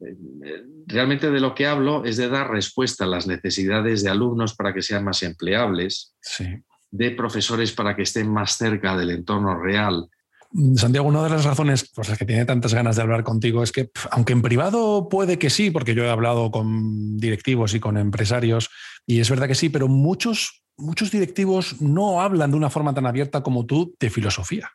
eh, 0.00 0.62
realmente 0.86 1.30
de 1.30 1.40
lo 1.40 1.54
que 1.54 1.66
hablo 1.66 2.04
es 2.04 2.16
de 2.16 2.28
dar 2.28 2.50
respuesta 2.50 3.04
a 3.04 3.08
las 3.08 3.26
necesidades 3.26 4.02
de 4.02 4.10
alumnos 4.10 4.54
para 4.54 4.72
que 4.72 4.82
sean 4.82 5.04
más 5.04 5.22
empleables. 5.22 6.14
Sí 6.20 6.62
de 6.94 7.10
profesores 7.10 7.72
para 7.72 7.96
que 7.96 8.02
estén 8.02 8.32
más 8.32 8.56
cerca 8.56 8.96
del 8.96 9.10
entorno 9.10 9.58
real. 9.60 10.08
Mm, 10.52 10.76
Santiago, 10.76 11.08
una 11.08 11.24
de 11.24 11.30
las 11.30 11.44
razones 11.44 11.90
por 11.90 12.08
las 12.08 12.16
que 12.16 12.24
tiene 12.24 12.44
tantas 12.44 12.72
ganas 12.72 12.94
de 12.94 13.02
hablar 13.02 13.24
contigo 13.24 13.64
es 13.64 13.72
que, 13.72 13.90
aunque 14.12 14.32
en 14.32 14.42
privado 14.42 15.08
puede 15.08 15.36
que 15.36 15.50
sí, 15.50 15.72
porque 15.72 15.96
yo 15.96 16.04
he 16.04 16.10
hablado 16.10 16.52
con 16.52 17.18
directivos 17.18 17.74
y 17.74 17.80
con 17.80 17.96
empresarios, 17.96 18.70
y 19.06 19.18
es 19.18 19.28
verdad 19.28 19.48
que 19.48 19.56
sí, 19.56 19.70
pero 19.70 19.88
muchos, 19.88 20.62
muchos 20.76 21.10
directivos 21.10 21.82
no 21.82 22.22
hablan 22.22 22.52
de 22.52 22.56
una 22.56 22.70
forma 22.70 22.94
tan 22.94 23.06
abierta 23.06 23.42
como 23.42 23.66
tú 23.66 23.96
de 23.98 24.08
filosofía. 24.08 24.70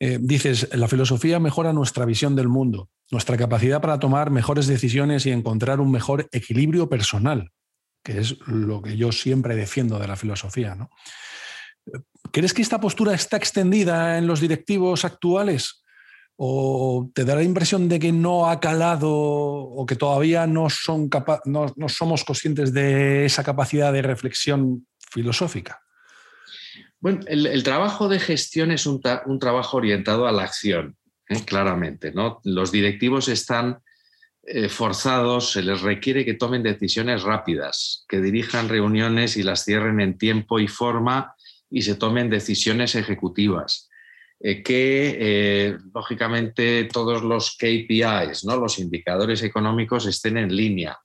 Eh, 0.00 0.18
dices, 0.20 0.68
la 0.74 0.88
filosofía 0.88 1.38
mejora 1.38 1.72
nuestra 1.72 2.04
visión 2.04 2.34
del 2.34 2.48
mundo, 2.48 2.88
nuestra 3.12 3.36
capacidad 3.36 3.80
para 3.80 4.00
tomar 4.00 4.32
mejores 4.32 4.66
decisiones 4.66 5.24
y 5.24 5.30
encontrar 5.30 5.78
un 5.78 5.92
mejor 5.92 6.28
equilibrio 6.32 6.88
personal, 6.88 7.52
que 8.02 8.18
es 8.18 8.38
lo 8.48 8.82
que 8.82 8.96
yo 8.96 9.12
siempre 9.12 9.54
defiendo 9.54 10.00
de 10.00 10.08
la 10.08 10.16
filosofía. 10.16 10.74
¿no? 10.74 10.90
¿Crees 12.32 12.54
que 12.54 12.62
esta 12.62 12.80
postura 12.80 13.14
está 13.14 13.36
extendida 13.36 14.18
en 14.18 14.26
los 14.26 14.40
directivos 14.40 15.04
actuales? 15.04 15.84
¿O 16.36 17.10
te 17.14 17.24
da 17.24 17.34
la 17.34 17.42
impresión 17.42 17.88
de 17.88 17.98
que 17.98 18.12
no 18.12 18.48
ha 18.48 18.60
calado 18.60 19.10
o 19.10 19.84
que 19.86 19.96
todavía 19.96 20.46
no, 20.46 20.70
son 20.70 21.10
no, 21.46 21.72
no 21.76 21.88
somos 21.88 22.24
conscientes 22.24 22.72
de 22.72 23.24
esa 23.24 23.42
capacidad 23.42 23.92
de 23.92 24.02
reflexión 24.02 24.86
filosófica? 25.10 25.80
Bueno, 27.00 27.20
el, 27.26 27.62
trabajo 27.62 28.08
de 28.08 28.18
gestión 28.18 28.72
es 28.72 28.86
un, 28.86 29.00
trabajo 29.00 29.76
orientado 29.76 30.26
a 30.26 30.32
la 30.32 30.42
acción, 30.42 30.96
¿eh? 31.28 31.44
claramente. 31.44 32.12
¿no? 32.12 32.40
Los 32.42 32.72
directivos 32.72 33.28
están 33.28 33.78
eh, 34.42 34.68
forzados, 34.68 35.52
se 35.52 35.62
les 35.62 35.80
requiere 35.82 36.24
que 36.24 36.34
tomen 36.34 36.62
decisiones 36.62 37.22
rápidas, 37.22 38.04
que 38.08 38.20
dirijan 38.20 38.68
reuniones 38.68 39.36
y 39.36 39.44
las 39.44 39.64
cierren 39.64 40.00
en 40.00 40.18
tiempo 40.18 40.58
y 40.58 40.66
forma 40.66 41.34
y 41.70 41.82
se 41.82 41.94
tomen 41.94 42.30
decisiones 42.30 42.94
ejecutivas. 42.94 43.88
Eh, 44.40 44.62
que 44.62 45.16
eh, 45.18 45.78
lógicamente 45.92 46.84
todos 46.84 47.24
los 47.24 47.56
KPIs, 47.56 48.44
¿no? 48.44 48.56
los 48.56 48.78
indicadores 48.78 49.42
económicos 49.42 50.06
estén 50.06 50.36
en 50.36 50.54
línea. 50.54 50.96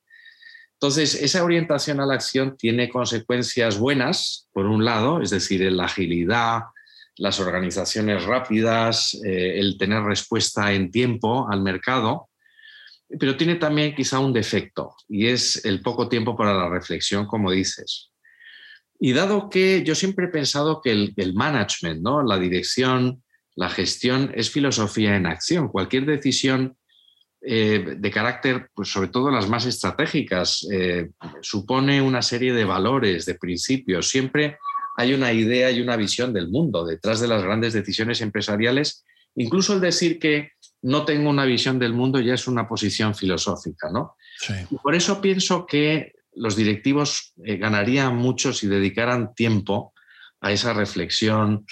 Entonces, 0.73 1.15
esa 1.15 1.43
orientación 1.43 1.99
a 1.99 2.05
la 2.05 2.13
acción 2.13 2.55
tiene 2.57 2.89
consecuencias 2.89 3.79
buenas, 3.79 4.49
por 4.53 4.67
un 4.67 4.85
lado, 4.85 5.19
es 5.21 5.31
decir, 5.31 5.61
la 5.71 5.85
agilidad, 5.85 6.59
las 7.17 7.39
organizaciones 7.39 8.23
rápidas, 8.23 9.15
eh, 9.25 9.59
el 9.59 9.77
tener 9.79 10.03
respuesta 10.03 10.71
en 10.71 10.91
tiempo 10.91 11.47
al 11.49 11.63
mercado, 11.63 12.29
pero 13.19 13.35
tiene 13.35 13.55
también 13.55 13.95
quizá 13.95 14.19
un 14.19 14.33
defecto 14.33 14.95
y 15.07 15.27
es 15.27 15.65
el 15.65 15.81
poco 15.81 16.07
tiempo 16.07 16.35
para 16.35 16.53
la 16.53 16.69
reflexión, 16.69 17.25
como 17.25 17.49
dices. 17.49 18.12
Y 19.05 19.11
dado 19.11 19.49
que 19.49 19.83
yo 19.83 19.95
siempre 19.95 20.27
he 20.27 20.29
pensado 20.29 20.79
que 20.81 20.89
el, 20.89 21.33
management, 21.33 22.01
¿no? 22.01 22.23
la 22.23 22.39
dirección, 22.39 23.21
la 23.53 23.69
gestión 23.69 24.31
es 24.33 24.49
filosofía 24.49 25.17
en 25.17 25.25
acción. 25.25 25.67
Cualquier 25.67 26.05
decisión 26.05 26.77
eh, 27.41 27.97
de 27.97 28.11
carácter, 28.11 28.69
pues 28.73 28.87
sobre 28.87 29.09
todo 29.09 29.29
las 29.29 29.49
más 29.49 29.65
estratégicas, 29.65 30.65
eh, 30.71 31.09
supone 31.41 32.01
una 32.01 32.21
serie 32.21 32.53
de 32.53 32.63
valores, 32.63 33.25
de 33.25 33.35
principios. 33.35 34.07
Siempre 34.07 34.57
hay 34.95 35.13
una 35.13 35.33
idea 35.33 35.69
y 35.69 35.81
una 35.81 35.97
visión 35.97 36.31
del 36.31 36.47
mundo 36.47 36.85
detrás 36.85 37.19
de 37.19 37.27
las 37.27 37.43
grandes 37.43 37.73
decisiones 37.73 38.21
empresariales. 38.21 39.03
Incluso 39.35 39.73
el 39.73 39.81
decir 39.81 40.17
que 40.17 40.51
no 40.81 41.03
tengo 41.03 41.29
una 41.29 41.43
visión 41.43 41.77
del 41.77 41.91
mundo 41.91 42.21
ya 42.21 42.35
es 42.35 42.47
una 42.47 42.69
posición 42.69 43.13
filosófica, 43.15 43.89
¿no? 43.91 44.15
por 44.81 44.95
eso 44.95 45.19
pienso 45.19 45.65
que 45.65 46.13
los 46.35 46.55
directivos 46.55 47.33
eh, 47.43 47.57
ganarían 47.57 48.15
mucho 48.15 48.53
si 48.53 48.67
dedicaran 48.67 49.33
tiempo 49.33 49.93
a 50.41 50.51
esa 50.51 50.73
reflexión, 50.73 51.65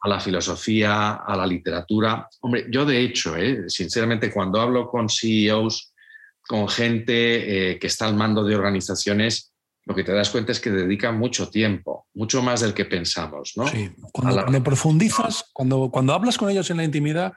a 0.00 0.08
la 0.08 0.20
filosofía, 0.20 1.14
a 1.14 1.36
la 1.36 1.46
literatura. 1.46 2.28
Hombre, 2.40 2.66
yo 2.70 2.84
de 2.84 3.00
hecho, 3.00 3.36
eh, 3.36 3.64
sinceramente, 3.68 4.30
cuando 4.30 4.60
hablo 4.60 4.88
con 4.88 5.08
CEOs, 5.08 5.94
con 6.46 6.68
gente 6.68 7.72
eh, 7.72 7.78
que 7.78 7.86
está 7.86 8.06
al 8.06 8.16
mando 8.16 8.44
de 8.44 8.56
organizaciones, 8.56 9.52
lo 9.86 9.94
que 9.94 10.04
te 10.04 10.12
das 10.12 10.30
cuenta 10.30 10.52
es 10.52 10.60
que 10.60 10.70
dedican 10.70 11.18
mucho 11.18 11.48
tiempo, 11.48 12.06
mucho 12.14 12.42
más 12.42 12.60
del 12.60 12.74
que 12.74 12.84
pensamos. 12.84 13.52
¿no? 13.56 13.66
Sí, 13.66 13.90
cuando, 14.12 14.62
profundizas, 14.62 15.44
cuando, 15.52 15.90
cuando 15.90 16.12
hablas 16.12 16.36
con 16.36 16.50
ellos 16.50 16.70
en 16.70 16.76
la 16.76 16.84
intimidad, 16.84 17.32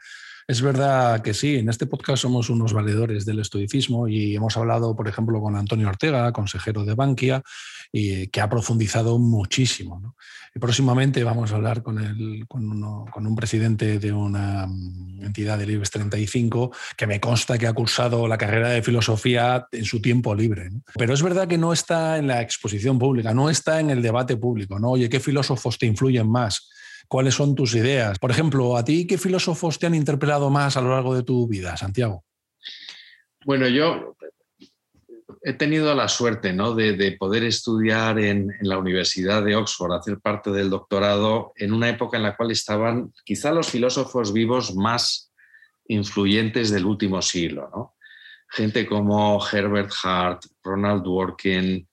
es 0.47 0.62
verdad 0.62 1.21
que 1.21 1.34
sí, 1.34 1.58
en 1.58 1.69
este 1.69 1.86
podcast 1.86 2.21
somos 2.21 2.49
unos 2.49 2.73
valedores 2.73 3.25
del 3.25 3.39
estoicismo 3.39 4.08
y 4.08 4.36
hemos 4.36 4.58
hablado, 4.58 4.95
por 4.95 5.08
ejemplo, 5.08 5.41
con 5.41 5.56
Antonio 5.56 5.88
Ortega, 5.88 6.32
consejero 6.34 6.84
de 6.84 6.95
Bankia, 6.95 7.41
y 7.91 8.27
que 8.27 8.41
ha 8.41 8.49
profundizado 8.49 9.19
muchísimo. 9.19 10.15
Y 10.56 10.60
próximamente 10.60 11.23
vamos 11.23 11.51
a 11.51 11.56
hablar 11.56 11.82
con, 11.82 11.97
el, 11.97 12.45
con, 12.47 12.65
un 12.71 13.36
presidente 13.36 13.99
de 13.99 14.12
una 14.12 14.67
mm, 14.67 15.23
entidad 15.23 15.58
del 15.58 15.71
IBEX 15.71 15.91
35 15.91 16.71
que 16.97 17.08
me 17.08 17.19
consta 17.19 17.58
que 17.58 17.67
ha 17.67 17.73
cursado 17.73 18.27
la 18.27 18.38
carrera 18.38 18.69
de 18.69 18.84
filosofía 18.84 19.67
en 19.71 19.86
su 19.86 20.01
tiempo 20.01 20.36
libre. 20.36 20.69
Pero 20.95 21.13
es 21.13 21.23
verdad 21.23 21.47
que 21.47 21.58
no 21.58 21.73
está 21.73 22.17
en 22.17 22.27
la 22.27 22.41
exposición 22.41 22.99
pública, 22.99 23.34
no 23.34 23.49
está 23.49 23.79
en 23.79 23.89
el 23.89 24.01
debate 24.01 24.38
público. 24.38 24.77
¿no? 24.77 24.91
Oye, 24.91 25.10
¿qué 25.10 25.19
filósofos 25.19 25.77
te 25.77 25.86
influyen 25.86 26.29
más? 26.29 26.69
Cuáles 27.13 27.36
son 27.36 27.54
tus 27.54 27.76
ideas. 27.76 28.17
Por 28.17 28.32
ejemplo, 28.32 28.76
¿a 28.76 28.84
ti 28.84 29.06
qué 29.06 29.19
filósofos 29.19 29.78
te 29.78 29.86
han 29.86 29.93
interpelado 29.93 30.49
más 30.49 30.78
a 30.78 30.82
lo 30.82 30.89
largo 30.89 31.13
de 31.13 31.21
tu 31.21 31.47
vida, 31.47 31.78
Santiago? 31.78 32.23
Bueno, 33.45 33.67
yo 33.67 34.15
he 35.43 35.54
tenido 35.54 35.93
la 35.93 36.08
suerte 36.08 36.54
¿no? 36.54 36.73
de, 36.73 37.15
poder 37.19 37.43
estudiar 37.43 38.17
en, 38.17 38.52
la 38.62 38.80
Universidad 38.80 39.43
de 39.43 39.56
Oxford, 39.56 39.93
hacer 39.93 40.21
parte 40.21 40.49
del 40.49 40.71
doctorado 40.71 41.54
en 41.56 41.71
una 41.71 41.88
época 41.88 42.17
en 42.17 42.23
la 42.23 42.36
cual 42.36 42.49
estaban 42.49 43.13
quizá 43.23 43.52
los 43.52 43.69
filósofos 43.69 44.34
vivos 44.34 44.73
más 44.73 45.32
influyentes 45.88 46.71
del 46.71 46.88
último 46.88 47.21
siglo. 47.21 47.93
Gente 48.49 48.88
como 48.88 49.39
Herbert 49.52 49.91
Hart, 50.02 50.45
Ronald 50.63 51.04
Dworkin, 51.04 51.88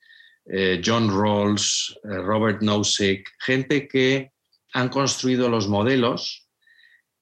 eh, 0.47 0.81
John 0.83 1.11
Rawls, 1.11 1.95
eh, 2.05 2.09
Robert 2.09 2.63
Nozick, 2.63 3.29
gente 3.39 3.87
que 3.87 4.33
han 4.73 4.89
construido 4.89 5.49
los 5.49 5.69
modelos 5.69 6.49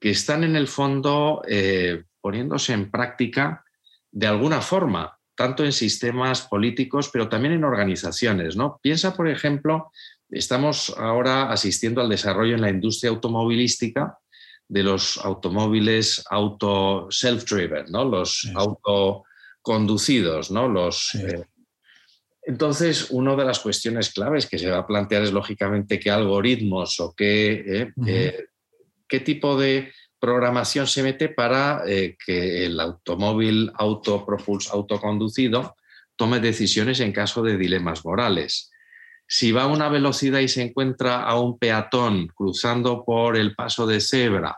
que 0.01 0.11
están 0.11 0.45
en 0.45 0.57
el 0.57 0.69
fondo 0.69 1.43
eh, 1.49 2.05
poniéndose 2.21 2.73
en 2.73 2.91
práctica 2.91 3.65
de 4.11 4.27
alguna 4.27 4.61
forma, 4.61 5.19
tanto 5.35 5.65
en 5.65 5.73
sistemas 5.73 6.43
políticos, 6.43 7.11
pero 7.13 7.29
también 7.29 7.55
en 7.55 7.65
organizaciones. 7.65 8.57
¿no? 8.57 8.81
Piensa, 8.83 9.15
por 9.15 9.29
ejemplo, 9.29 9.93
estamos 10.31 10.95
ahora 10.99 11.51
asistiendo 11.51 12.01
al 12.01 12.09
desarrollo 12.09 12.55
en 12.55 12.63
la 12.63 12.71
industria 12.71 13.11
automovilística 13.11 14.19
de 14.67 14.83
los 14.83 15.19
automóviles 15.19 16.25
auto 16.29 17.09
self-driven, 17.11 17.87
¿no? 17.91 18.05
los 18.05 18.51
autoconducidos, 18.55 20.51
¿no? 20.51 20.69
los 20.69 21.15
eh, 21.15 21.45
entonces, 22.49 23.11
una 23.11 23.37
de 23.37 23.45
las 23.45 23.59
cuestiones 23.59 24.11
claves 24.11 24.47
que 24.47 24.59
se 24.59 24.71
va 24.71 24.79
a 24.79 24.87
plantear 24.87 25.23
es, 25.23 25.33
lógicamente, 25.33 26.01
qué 26.01 26.11
algoritmos 26.11 26.99
o 26.99 27.15
qué, 27.15 27.53
eh, 27.53 27.93
eh, 28.07 28.47
qué 29.07 29.21
tipo 29.21 29.61
de 29.61 29.93
programación 30.19 30.87
se 30.87 31.03
mete 31.03 31.29
para 31.29 31.83
eh, 31.87 32.17
que 32.25 32.65
el 32.65 32.81
automóvil 32.81 33.71
autopropulso, 33.75 34.73
autoconducido 34.73 35.77
tome 36.17 36.41
decisiones 36.41 37.01
en 37.01 37.13
caso 37.13 37.43
de 37.43 37.59
dilemas 37.59 38.03
morales. 38.07 38.71
Si 39.27 39.53
va 39.53 39.65
a 39.65 39.67
una 39.67 39.91
velocidad 39.91 40.41
y 40.41 40.49
se 40.49 40.63
encuentra 40.63 41.25
a 41.25 41.39
un 41.39 41.59
peatón 41.59 42.29
cruzando 42.29 43.05
por 43.05 43.37
el 43.37 43.55
paso 43.55 43.87
de 43.87 44.01
cebra, 44.01 44.57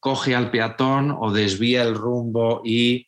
coge 0.00 0.34
al 0.34 0.50
peatón 0.50 1.16
o 1.18 1.32
desvía 1.32 1.82
el 1.82 1.94
rumbo 1.94 2.60
y 2.62 3.06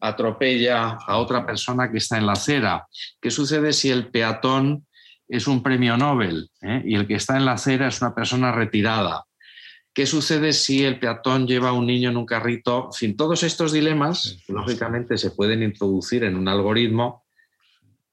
atropella 0.00 0.98
a 1.06 1.18
otra 1.18 1.44
persona 1.44 1.90
que 1.90 1.98
está 1.98 2.18
en 2.18 2.26
la 2.26 2.32
acera. 2.32 2.86
¿Qué 3.20 3.30
sucede 3.30 3.72
si 3.72 3.90
el 3.90 4.08
peatón 4.08 4.86
es 5.28 5.46
un 5.46 5.62
premio 5.62 5.96
Nobel 5.96 6.50
eh? 6.62 6.82
y 6.84 6.94
el 6.94 7.06
que 7.06 7.14
está 7.14 7.36
en 7.36 7.44
la 7.44 7.52
acera 7.52 7.88
es 7.88 8.00
una 8.00 8.14
persona 8.14 8.52
retirada? 8.52 9.24
¿Qué 9.92 10.06
sucede 10.06 10.52
si 10.52 10.84
el 10.84 11.00
peatón 11.00 11.46
lleva 11.46 11.70
a 11.70 11.72
un 11.72 11.86
niño 11.86 12.10
en 12.10 12.16
un 12.16 12.26
carrito? 12.26 12.86
En 12.86 12.92
fin, 12.92 13.16
todos 13.16 13.42
estos 13.42 13.72
dilemas, 13.72 14.38
lógicamente, 14.46 15.18
se 15.18 15.32
pueden 15.32 15.62
introducir 15.62 16.22
en 16.22 16.36
un 16.36 16.46
algoritmo, 16.46 17.24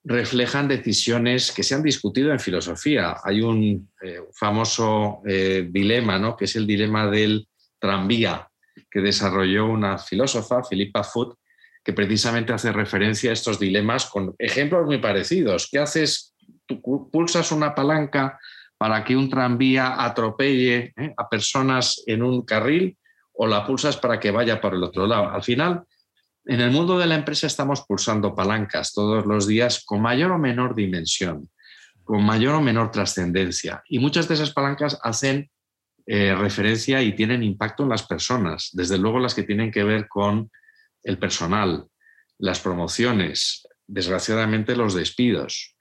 reflejan 0.03 0.67
decisiones 0.67 1.51
que 1.51 1.63
se 1.63 1.75
han 1.75 1.83
discutido 1.83 2.31
en 2.31 2.39
filosofía. 2.39 3.17
Hay 3.23 3.41
un 3.41 3.91
eh, 4.01 4.19
famoso 4.33 5.21
eh, 5.27 5.67
dilema, 5.69 6.17
¿no? 6.17 6.35
que 6.35 6.45
es 6.45 6.55
el 6.55 6.65
dilema 6.65 7.07
del 7.07 7.47
tranvía, 7.79 8.47
que 8.89 9.01
desarrolló 9.01 9.67
una 9.67 9.97
filósofa, 9.97 10.61
Philippa 10.67 11.03
Foot, 11.03 11.37
que 11.85 11.93
precisamente 11.93 12.51
hace 12.51 12.71
referencia 12.71 13.29
a 13.29 13.33
estos 13.33 13.59
dilemas 13.59 14.07
con 14.07 14.33
ejemplos 14.39 14.87
muy 14.87 14.97
parecidos. 14.97 15.69
¿Qué 15.71 15.77
haces? 15.77 16.33
Tú 16.65 16.81
pulsas 17.11 17.51
una 17.51 17.75
palanca 17.75 18.39
para 18.75 19.03
que 19.03 19.15
un 19.15 19.29
tranvía 19.29 20.03
atropelle 20.03 20.93
¿eh? 20.97 21.13
a 21.15 21.29
personas 21.29 22.01
en 22.07 22.23
un 22.23 22.43
carril 22.43 22.97
o 23.33 23.45
la 23.45 23.67
pulsas 23.67 23.97
para 23.97 24.19
que 24.19 24.31
vaya 24.31 24.59
por 24.59 24.73
el 24.73 24.83
otro 24.83 25.05
lado. 25.05 25.29
Al 25.29 25.43
final, 25.43 25.83
en 26.45 26.59
el 26.59 26.71
mundo 26.71 26.97
de 26.97 27.05
la 27.05 27.15
empresa 27.15 27.45
estamos 27.45 27.85
pulsando 27.87 28.33
palancas 28.33 28.91
todos 28.91 29.27
los 29.27 29.45
días 29.45 29.83
con 29.85 30.01
mayor 30.01 30.31
o 30.31 30.39
menor 30.39 30.73
dimensión, 30.73 31.51
con 32.03 32.23
mayor 32.25 32.55
o 32.55 32.61
menor 32.61 32.89
trascendencia. 32.89 33.83
Y 33.87 33.99
muchas 33.99 34.27
de 34.27 34.33
esas 34.33 34.51
palancas 34.51 34.99
hacen 35.03 35.51
eh, 36.07 36.33
referencia 36.33 37.03
y 37.03 37.13
tienen 37.13 37.43
impacto 37.43 37.83
en 37.83 37.89
las 37.89 38.07
personas, 38.07 38.71
desde 38.73 38.97
luego 38.97 39.19
las 39.19 39.35
que 39.35 39.43
tienen 39.43 39.71
que 39.71 39.83
ver 39.83 40.07
con 40.07 40.49
el 41.05 41.17
personal, 41.17 41.87
las 42.37 42.59
promociones, 42.59 43.65
desgraciadamente 43.87 44.75
los 44.75 44.93
despidos, 44.93 45.75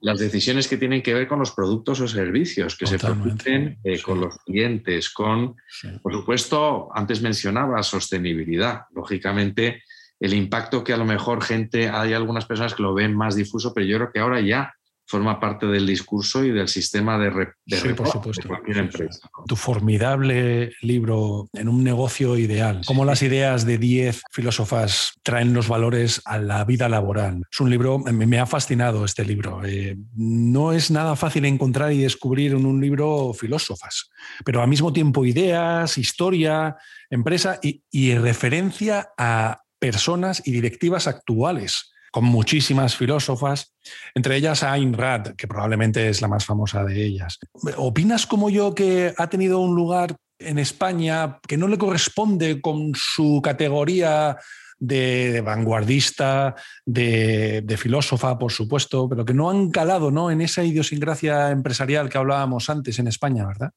las 0.00 0.18
decisiones 0.18 0.66
que 0.66 0.76
tienen 0.76 1.02
que 1.02 1.14
ver 1.14 1.28
con 1.28 1.38
los 1.38 1.52
productos 1.52 2.00
o 2.00 2.08
servicios 2.08 2.76
que 2.76 2.86
se 2.86 2.98
producen 2.98 3.78
eh, 3.84 4.00
con 4.02 4.20
los 4.20 4.36
clientes, 4.38 5.10
con, 5.10 5.54
por 6.02 6.12
supuesto, 6.12 6.88
antes 6.92 7.22
mencionaba 7.22 7.82
sostenibilidad, 7.82 8.82
lógicamente 8.94 9.82
el 10.18 10.34
impacto 10.34 10.84
que 10.84 10.92
a 10.92 10.96
lo 10.96 11.04
mejor 11.04 11.42
gente, 11.42 11.88
hay 11.88 12.12
algunas 12.12 12.46
personas 12.46 12.74
que 12.74 12.82
lo 12.82 12.94
ven 12.94 13.16
más 13.16 13.36
difuso, 13.36 13.72
pero 13.72 13.86
yo 13.86 13.96
creo 13.96 14.12
que 14.12 14.20
ahora 14.20 14.40
ya 14.40 14.74
forma 15.10 15.40
parte 15.40 15.66
del 15.66 15.86
discurso 15.86 16.44
y 16.44 16.52
del 16.52 16.68
sistema 16.68 17.18
de, 17.18 17.30
re, 17.30 17.48
de, 17.66 17.94
por 17.94 18.08
supuesto. 18.08 18.46
cualquier 18.46 18.78
empresa. 18.78 19.28
Tu 19.44 19.56
formidable 19.56 20.72
libro 20.82 21.48
En 21.52 21.68
un 21.68 21.82
negocio 21.82 22.36
ideal, 22.36 22.82
cómo 22.86 23.04
las 23.04 23.22
ideas 23.22 23.66
de 23.66 23.76
10 23.76 24.22
filósofas 24.30 25.14
traen 25.24 25.52
los 25.52 25.66
valores 25.66 26.22
a 26.24 26.38
la 26.38 26.64
vida 26.64 26.88
laboral. 26.88 27.42
Es 27.50 27.60
un 27.60 27.70
libro, 27.70 27.98
me, 27.98 28.38
ha 28.38 28.46
fascinado 28.46 29.04
este 29.04 29.24
libro. 29.24 29.62
Eh, 29.64 29.96
no 30.14 30.72
es 30.72 30.92
nada 30.92 31.16
fácil 31.16 31.44
encontrar 31.44 31.92
y 31.92 31.98
descubrir 31.98 32.52
en 32.52 32.64
un 32.64 32.80
libro 32.80 33.32
filósofas, 33.32 34.10
pero 34.44 34.62
al 34.62 34.68
mismo 34.68 34.92
tiempo 34.92 35.26
ideas, 35.26 35.98
historia, 35.98 36.76
empresa 37.10 37.58
y, 37.60 37.82
y 37.90 38.14
referencia 38.14 39.10
a 39.18 39.62
personas 39.80 40.40
y 40.44 40.52
directivas 40.52 41.08
actuales 41.08 41.89
con 42.10 42.24
muchísimas 42.24 42.96
filósofas, 42.96 43.74
entre 44.14 44.36
ellas 44.36 44.62
Ayn 44.62 44.94
Rand, 44.94 45.36
que 45.36 45.46
probablemente 45.46 46.08
es 46.08 46.20
la 46.20 46.28
más 46.28 46.44
famosa 46.44 46.84
de 46.84 47.04
ellas. 47.04 47.38
¿Opinas 47.76 48.26
como 48.26 48.50
yo 48.50 48.74
que 48.74 49.14
ha 49.16 49.28
tenido 49.28 49.60
un 49.60 49.74
lugar 49.74 50.16
en 50.38 50.58
España 50.58 51.38
que 51.46 51.56
no 51.56 51.68
le 51.68 51.78
corresponde 51.78 52.60
con 52.60 52.92
su 52.94 53.40
categoría 53.42 54.38
de, 54.78 55.42
vanguardista, 55.42 56.56
de, 56.86 57.76
filósofa, 57.78 58.38
por 58.38 58.50
supuesto, 58.50 59.08
pero 59.08 59.24
que 59.24 59.34
no 59.34 59.50
han 59.50 59.70
calado 59.70 60.10
¿no? 60.10 60.30
en 60.30 60.40
esa 60.40 60.64
idiosincrasia 60.64 61.50
empresarial 61.50 62.08
que 62.08 62.18
hablábamos 62.18 62.70
antes 62.70 62.98
en 62.98 63.06
España, 63.06 63.46
¿verdad? 63.46 63.70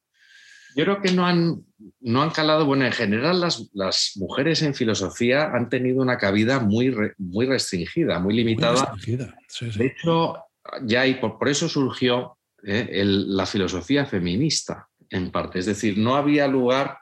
Yo 0.76 0.84
creo 0.84 1.02
que 1.02 1.12
no 1.12 1.26
han, 1.26 1.64
no 2.02 2.22
han 2.22 2.32
calado, 2.32 2.66
bueno, 2.66 2.86
en 2.86 2.92
general 2.92 3.42
las, 3.42 3.70
las 3.74 4.14
mujeres 4.16 4.62
en 4.62 4.74
filosofía 4.74 5.52
han 5.54 5.70
tenido 5.70 6.02
una 6.02 6.18
cabida 6.18 6.60
muy, 6.60 6.96
muy 7.18 7.46
restringida, 7.46 8.20
muy 8.20 8.34
limitada. 8.34 8.94
De 9.78 9.86
hecho, 9.86 10.38
ya 10.84 11.06
y 11.06 11.16
por, 11.16 11.48
eso 11.48 11.70
surgió 11.70 12.38
eh, 12.64 13.04
la 13.06 13.46
filosofía 13.46 14.06
feminista, 14.06 14.88
en 15.10 15.32
parte. 15.32 15.60
Es 15.60 15.66
decir, 15.66 15.98
no 15.98 16.16
había 16.16 16.48
lugar 16.48 16.98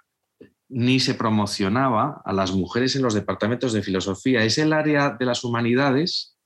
ni 0.68 1.00
se 1.00 1.16
promocionaba 1.16 2.22
a 2.24 2.34
las 2.34 2.52
mujeres 2.54 2.96
en 2.96 3.02
los 3.02 3.14
departamentos 3.14 3.74
de 3.74 3.84
filosofía. 3.84 4.44
Es 4.44 4.58
el 4.58 4.74
área 4.74 5.16
de 5.20 5.26
las 5.26 5.44
humanidades 5.44 6.38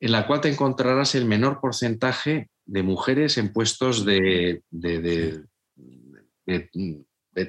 en 0.00 0.12
la 0.12 0.26
cual 0.26 0.40
te 0.40 0.48
encontrarás 0.48 1.14
el 1.14 1.24
menor 1.24 1.60
porcentaje 1.60 2.48
de 2.64 2.82
mujeres 2.82 3.38
en 3.38 3.52
puestos 3.52 4.04
de, 4.04 4.62
de, 4.70 5.42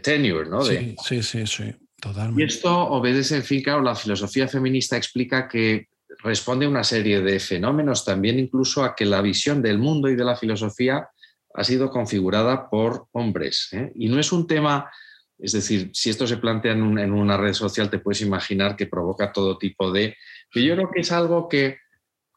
tenure, 0.01 0.49
¿no? 0.49 0.61
Sí, 0.61 0.95
sí, 1.03 1.23
sí, 1.23 1.47
sí, 1.47 1.75
totalmente. 2.01 2.41
Y 2.41 2.45
esto 2.45 2.75
obedece, 2.75 3.37
en 3.37 3.43
fin, 3.43 3.63
claro, 3.63 3.81
la 3.81 3.95
filosofía 3.95 4.47
feminista 4.47 4.97
explica 4.97 5.47
que 5.47 5.87
responde 6.23 6.65
a 6.65 6.69
una 6.69 6.83
serie 6.83 7.21
de 7.21 7.39
fenómenos, 7.39 8.03
también 8.03 8.39
incluso 8.39 8.83
a 8.83 8.95
que 8.95 9.05
la 9.05 9.21
visión 9.21 9.61
del 9.61 9.77
mundo 9.77 10.09
y 10.09 10.15
de 10.15 10.23
la 10.23 10.35
filosofía 10.35 11.09
ha 11.53 11.63
sido 11.63 11.89
configurada 11.89 12.69
por 12.69 13.07
hombres. 13.11 13.69
¿eh? 13.71 13.91
Y 13.95 14.09
no 14.09 14.19
es 14.19 14.31
un 14.31 14.47
tema, 14.47 14.91
es 15.37 15.53
decir, 15.53 15.89
si 15.93 16.09
esto 16.09 16.27
se 16.27 16.37
plantea 16.37 16.73
en, 16.73 16.81
una 16.83 17.37
red 17.37 17.53
social, 17.53 17.89
te 17.89 17.99
puedes 17.99 18.21
imaginar 18.21 18.75
que 18.75 18.87
provoca 18.87 19.31
todo 19.31 19.57
tipo 19.57 19.91
de... 19.91 20.15
yo 20.53 20.75
creo 20.75 20.91
que 20.91 21.01
es 21.01 21.11
algo 21.11 21.47
que, 21.47 21.77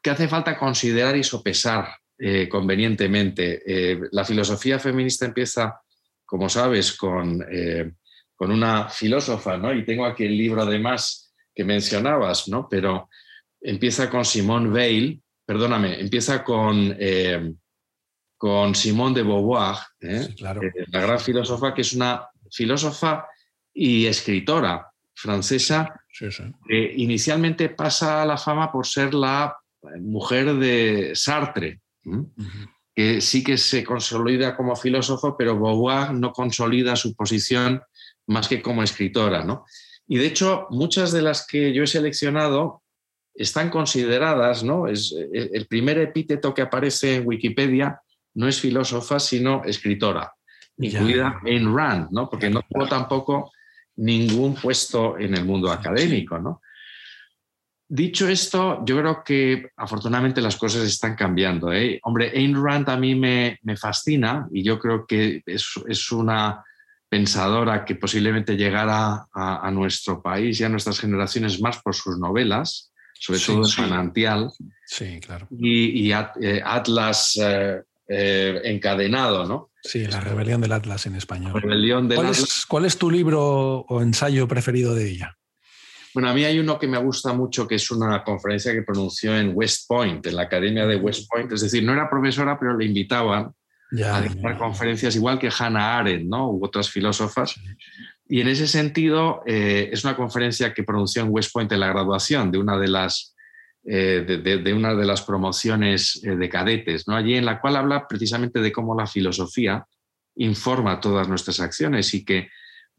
hace 0.03 0.27
falta 0.27 0.57
considerar 0.57 1.15
y 1.15 1.23
sopesar 1.23 1.89
eh, 2.17 2.49
convenientemente. 2.49 3.61
Eh, 3.65 3.99
la 4.11 4.25
filosofía 4.25 4.79
feminista 4.79 5.25
empieza, 5.25 5.80
como 6.31 6.47
sabes, 6.47 6.93
con, 6.93 7.45
con 8.37 8.51
una 8.51 8.87
filósofa, 8.87 9.57
¿no? 9.57 9.73
Y 9.73 9.83
tengo 9.83 10.05
aquí 10.05 10.23
el 10.23 10.37
libro 10.37 10.61
además 10.61 11.33
que 11.53 11.65
mencionabas, 11.65 12.47
¿no? 12.47 12.69
Pero 12.69 13.09
empieza 13.59 14.09
con 14.09 14.23
Simone 14.23 14.69
Weil, 14.69 15.21
perdóname, 15.45 15.99
empieza 15.99 16.41
con, 16.41 16.95
eh, 16.97 17.53
con 18.37 18.73
Simone 18.73 19.15
de 19.15 19.23
Beauvoir, 19.23 19.75
¿eh? 19.99 20.29
Eh, 20.39 20.85
la 20.87 21.01
gran 21.01 21.19
filósofa, 21.19 21.73
que 21.73 21.81
es 21.81 21.91
una 21.91 22.29
filósofa 22.49 23.27
y 23.73 24.05
escritora 24.05 24.89
francesa, 25.13 26.01
que 26.65 26.93
inicialmente 26.95 27.67
pasa 27.67 28.21
a 28.21 28.25
la 28.25 28.37
fama 28.37 28.71
por 28.71 28.87
ser 28.87 29.13
la 29.13 29.53
mujer 29.99 30.55
de 30.55 31.11
Sartre, 31.13 31.81
que 33.01 33.21
sí 33.21 33.43
que 33.43 33.57
se 33.57 33.83
consolida 33.83 34.55
como 34.55 34.75
filósofo, 34.75 35.35
pero 35.35 35.59
Beauvoir 35.59 36.13
no 36.13 36.31
consolida 36.31 36.95
su 36.95 37.15
posición 37.15 37.81
más 38.27 38.47
que 38.47 38.61
como 38.61 38.83
escritora. 38.83 39.43
¿no? 39.43 39.65
Y 40.07 40.17
de 40.17 40.27
hecho, 40.27 40.67
muchas 40.69 41.11
de 41.11 41.23
las 41.23 41.47
que 41.47 41.73
yo 41.73 41.83
he 41.83 41.87
seleccionado 41.87 42.83
están 43.33 43.69
consideradas, 43.69 44.63
¿no? 44.63 44.87
Es, 44.87 45.15
eh, 45.17 45.49
el 45.53 45.65
primer 45.67 45.97
epíteto 45.97 46.53
que 46.53 46.61
aparece 46.61 47.15
en 47.15 47.27
Wikipedia 47.27 47.99
no 48.35 48.47
es 48.47 48.59
filósofa, 48.59 49.19
sino 49.19 49.63
escritora, 49.63 50.33
incluida 50.77 51.39
en 51.45 51.75
Rand, 51.75 52.09
¿no? 52.11 52.29
Porque 52.29 52.49
no 52.49 52.61
tuvo 52.69 52.87
tampoco 52.87 53.51
ningún 53.95 54.55
puesto 54.55 55.17
en 55.17 55.33
el 55.35 55.45
mundo 55.45 55.71
académico, 55.71 56.37
¿no? 56.37 56.61
Dicho 57.93 58.27
esto, 58.29 58.83
yo 58.85 58.97
creo 58.99 59.23
que 59.23 59.69
afortunadamente 59.75 60.39
las 60.41 60.55
cosas 60.55 60.83
están 60.83 61.15
cambiando. 61.15 61.73
¿eh? 61.73 61.99
Hombre, 62.03 62.31
Ayn 62.33 62.55
Rand 62.55 62.89
a 62.89 62.97
mí 62.97 63.15
me, 63.15 63.59
fascina 63.77 64.47
y 64.51 64.63
yo 64.63 64.79
creo 64.79 65.05
que 65.05 65.41
es, 65.45 66.11
una 66.11 66.63
pensadora 67.09 67.83
que 67.83 67.95
posiblemente 67.95 68.55
llegará 68.55 69.27
a, 69.33 69.67
a, 69.67 69.71
nuestro 69.71 70.21
país 70.21 70.59
y 70.59 70.63
a 70.63 70.69
nuestras 70.69 70.99
generaciones 70.99 71.59
más 71.59 71.81
por 71.81 71.93
sus 71.93 72.17
novelas 72.17 72.91
sobre 73.21 73.39
todo 73.39 73.63
sí. 73.65 73.81
Manantial. 73.81 74.51
Sí, 74.87 75.19
claro. 75.19 75.47
Y, 75.51 76.11
eh, 76.11 76.61
Atlas 76.65 77.39
eh, 77.39 77.81
eh, 78.07 78.61
encadenado, 78.63 79.45
¿no? 79.45 79.69
Sí, 79.83 80.07
la 80.07 80.19
rebelión 80.19 80.59
del 80.59 80.71
Atlas 80.71 81.05
en 81.05 81.15
español. 81.15 81.53
Rebelión 81.53 82.07
del 82.07 82.15
¿Cuál, 82.15 82.27
Atlas. 82.27 82.43
Es, 82.43 82.65
¿Cuál 82.65 82.85
es 82.85 82.97
tu 82.97 83.11
libro 83.11 83.85
o 83.87 84.01
ensayo 84.01 84.47
preferido 84.47 84.95
de 84.95 85.11
ella? 85.11 85.37
Bueno, 86.13 86.29
a 86.29 86.33
mí 86.33 86.43
hay 86.43 86.59
uno 86.59 86.77
que 86.77 86.87
me 86.87 86.97
gusta 86.97 87.33
mucho, 87.33 87.67
que 87.67 87.75
es 87.75 87.91
una 87.91 88.23
conferencia 88.23 88.73
que 88.73 88.83
pronunció 88.83 89.37
en 89.37 89.51
West 89.53 89.87
Point, 89.87 90.25
en 90.27 90.35
la 90.35 90.43
Academia 90.43 90.85
de 90.85 90.97
West 90.97 91.29
Point. 91.29 91.51
Es 91.51 91.61
decir, 91.61 91.83
no 91.83 91.93
era 91.93 92.09
profesora, 92.09 92.59
pero 92.59 92.77
le 92.77 92.85
invitaban 92.85 93.53
a 94.03 94.21
dar 94.21 94.57
conferencias, 94.57 95.15
igual 95.15 95.39
que 95.39 95.49
Hannah 95.57 95.99
Arendt, 95.99 96.29
¿no? 96.29 96.49
U 96.49 96.65
otras 96.65 96.89
filósofas. 96.89 97.55
Y 98.27 98.39
en 98.39 98.47
ese 98.47 98.67
sentido, 98.67 99.43
eh, 99.45 99.89
es 99.91 100.03
una 100.05 100.15
conferencia 100.15 100.73
que 100.73 100.83
pronunció 100.83 101.21
en 101.21 101.29
West 101.31 101.51
Point 101.51 101.71
en 101.73 101.81
la 101.81 101.89
graduación 101.89 102.51
de 102.51 102.57
una 102.57 102.77
de 102.77 102.87
las, 102.87 103.35
eh, 103.83 104.23
de, 104.25 104.73
una 104.73 104.95
de 104.95 105.05
las 105.05 105.21
promociones 105.21 106.21
eh, 106.23 106.37
de 106.37 106.49
cadetes, 106.49 107.07
¿no? 107.07 107.15
allí 107.15 107.35
en 107.35 107.45
la 107.45 107.59
cual 107.59 107.75
habla 107.75 108.07
precisamente 108.07 108.61
de 108.61 108.71
cómo 108.71 108.95
la 108.95 109.05
filosofía 109.05 109.85
informa 110.35 111.01
todas 111.01 111.27
nuestras 111.27 111.59
acciones 111.59 112.13
y 112.13 112.23
que 112.23 112.47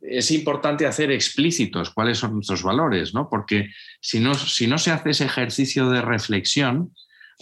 es 0.03 0.31
importante 0.31 0.87
hacer 0.87 1.11
explícitos 1.11 1.91
cuáles 1.91 2.19
son 2.19 2.35
nuestros 2.35 2.63
valores, 2.63 3.15
¿no? 3.15 3.29
porque 3.31 3.71
si 4.01 4.21
no, 4.21 4.35
si 4.35 4.67
no 4.67 4.79
se 4.79 4.91
hace 4.91 5.11
ese 5.11 5.25
ejercicio 5.25 5.89
de 5.91 6.03
reflexión 6.03 6.93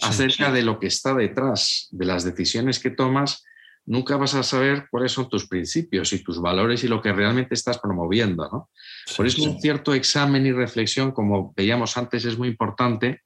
acerca 0.01 0.51
de 0.51 0.61
lo 0.61 0.79
que 0.79 0.87
está 0.87 1.13
detrás 1.13 1.87
de 1.91 2.05
las 2.05 2.23
decisiones 2.23 2.79
que 2.79 2.91
tomas, 2.91 3.43
nunca 3.85 4.15
vas 4.15 4.35
a 4.35 4.43
saber 4.43 4.87
cuáles 4.89 5.11
son 5.11 5.27
tus 5.27 5.47
principios 5.47 6.13
y 6.13 6.23
tus 6.23 6.39
valores 6.39 6.83
y 6.83 6.87
lo 6.87 7.01
que 7.01 7.11
realmente 7.11 7.55
estás 7.55 7.79
promoviendo. 7.79 8.47
¿no? 8.51 8.69
Por 9.17 9.25
eso 9.25 9.43
un 9.43 9.59
cierto 9.59 9.93
examen 9.93 10.45
y 10.45 10.51
reflexión, 10.51 11.11
como 11.11 11.53
veíamos 11.55 11.97
antes, 11.97 12.25
es 12.25 12.37
muy 12.37 12.47
importante 12.47 13.21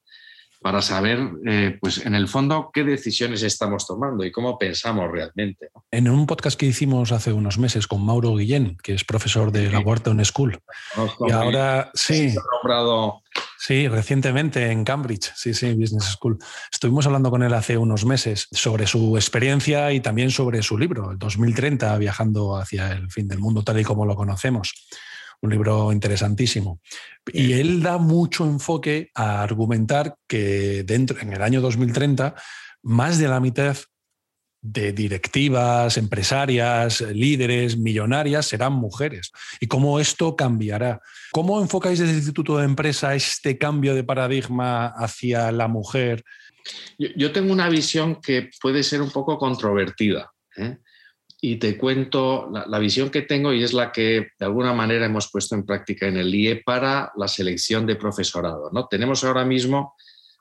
para 0.66 0.82
saber, 0.82 1.20
eh, 1.46 1.78
pues 1.80 2.04
en 2.04 2.16
el 2.16 2.26
fondo, 2.26 2.72
qué 2.74 2.82
decisiones 2.82 3.44
estamos 3.44 3.86
tomando 3.86 4.24
y 4.24 4.32
cómo 4.32 4.58
pensamos 4.58 5.08
realmente. 5.12 5.68
En 5.92 6.08
un 6.08 6.26
podcast 6.26 6.58
que 6.58 6.66
hicimos 6.66 7.12
hace 7.12 7.32
unos 7.32 7.56
meses 7.56 7.86
con 7.86 8.04
Mauro 8.04 8.34
Guillén, 8.34 8.76
que 8.82 8.92
es 8.92 9.04
profesor 9.04 9.52
de 9.52 9.70
la 9.70 9.78
Wharton 9.78 10.24
School, 10.24 10.58
y 11.20 11.30
ahora 11.30 11.92
sí. 11.94 12.34
nombrado 12.52 13.22
Sí, 13.60 13.86
recientemente 13.86 14.72
en 14.72 14.82
Cambridge, 14.82 15.32
sí, 15.36 15.54
sí, 15.54 15.72
Business 15.72 16.16
School. 16.18 16.36
Estuvimos 16.72 17.06
hablando 17.06 17.30
con 17.30 17.44
él 17.44 17.54
hace 17.54 17.78
unos 17.78 18.04
meses 18.04 18.48
sobre 18.50 18.88
su 18.88 19.16
experiencia 19.16 19.92
y 19.92 20.00
también 20.00 20.32
sobre 20.32 20.64
su 20.64 20.76
libro, 20.76 21.12
el 21.12 21.18
2030, 21.18 21.96
viajando 21.98 22.56
hacia 22.56 22.90
el 22.90 23.08
fin 23.08 23.28
del 23.28 23.38
mundo 23.38 23.62
tal 23.62 23.78
y 23.78 23.84
como 23.84 24.04
lo 24.04 24.16
conocemos. 24.16 24.74
Un 25.42 25.50
libro 25.50 25.92
interesantísimo. 25.92 26.80
Y 27.32 27.52
él 27.52 27.82
da 27.82 27.98
mucho 27.98 28.44
enfoque 28.44 29.10
a 29.14 29.42
argumentar 29.42 30.16
que 30.26 30.82
dentro, 30.84 31.18
en 31.20 31.32
el 31.32 31.42
año 31.42 31.60
2030, 31.60 32.34
más 32.82 33.18
de 33.18 33.28
la 33.28 33.40
mitad 33.40 33.76
de 34.62 34.92
directivas, 34.92 35.96
empresarias, 35.96 37.00
líderes, 37.00 37.76
millonarias 37.76 38.46
serán 38.46 38.72
mujeres. 38.72 39.30
¿Y 39.60 39.68
cómo 39.68 40.00
esto 40.00 40.34
cambiará? 40.34 41.00
¿Cómo 41.32 41.60
enfocáis 41.60 41.98
desde 41.98 42.12
el 42.12 42.18
Instituto 42.18 42.58
de 42.58 42.64
Empresa 42.64 43.14
este 43.14 43.58
cambio 43.58 43.94
de 43.94 44.02
paradigma 44.02 44.88
hacia 44.88 45.52
la 45.52 45.68
mujer? 45.68 46.24
Yo, 46.98 47.30
tengo 47.30 47.52
una 47.52 47.68
visión 47.68 48.20
que 48.20 48.50
puede 48.60 48.82
ser 48.82 49.02
un 49.02 49.10
poco 49.10 49.38
controvertida. 49.38 50.32
¿eh? 50.56 50.78
Y 51.40 51.56
te 51.56 51.76
cuento 51.76 52.48
la, 52.50 52.78
visión 52.78 53.10
que 53.10 53.22
tengo 53.22 53.52
y 53.52 53.62
es 53.62 53.74
la 53.74 53.92
que 53.92 54.28
de 54.38 54.46
alguna 54.46 54.72
manera 54.72 55.06
hemos 55.06 55.30
puesto 55.30 55.54
en 55.54 55.66
práctica 55.66 56.06
en 56.06 56.16
el 56.16 56.34
IE 56.34 56.62
para 56.64 57.12
la 57.16 57.28
selección 57.28 57.86
de 57.86 57.96
profesorado. 57.96 58.70
¿no? 58.72 58.86
Tenemos 58.86 59.22
ahora 59.22 59.44
mismo 59.44 59.94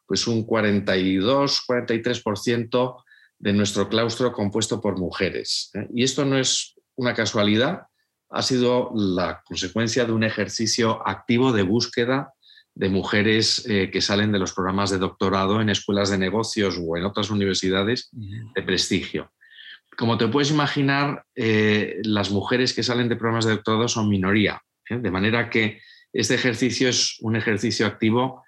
pues 0.06 0.26
un 0.28 0.48
42-43% 0.48 3.04
de 3.40 3.54
nuestro 3.54 3.90
claustro 3.90 4.32
compuesto 4.32 4.80
por 4.80 4.98
mujeres. 4.98 5.72
¿eh? 5.74 5.88
Y 5.94 6.04
esto 6.04 6.24
no 6.24 6.38
es 6.38 6.76
una 6.96 7.14
casualidad, 7.14 7.88
ha 8.30 8.42
sido 8.42 8.92
la 8.96 9.44
consecuencia 9.46 10.06
de 10.06 10.14
un 10.14 10.24
ejercicio 10.24 11.06
activo 11.08 11.52
de 11.52 11.64
búsqueda 11.64 12.32
de 12.74 12.90
mujeres 12.90 13.66
eh, 13.70 13.90
que 13.90 14.02
salen 14.02 14.34
de 14.34 14.40
los 14.40 14.54
programas 14.54 14.90
de 14.90 14.98
doctorado 14.98 15.62
en 15.62 15.70
escuelas 15.70 16.10
de 16.10 16.18
negocios 16.18 16.78
o 16.82 16.98
en 16.98 17.06
otras 17.06 17.30
universidades 17.30 18.10
de 18.12 18.64
prestigio. 18.64 19.32
Como 19.98 20.18
te 20.18 20.28
puedes 20.28 20.52
imaginar, 20.52 21.26
eh, 21.36 22.00
las 22.04 22.32
mujeres 22.32 22.74
que 22.74 22.84
salen 22.84 23.10
de 23.10 23.16
programas 23.16 23.46
de 23.46 23.52
doctorado 23.52 23.88
son 23.88 24.10
minoría, 24.10 24.62
de 24.90 25.12
manera 25.12 25.50
que 25.50 25.82
este 26.12 26.36
ejercicio 26.36 26.90
es 26.90 27.18
un 27.22 27.36
ejercicio 27.36 27.86
activo 27.86 28.46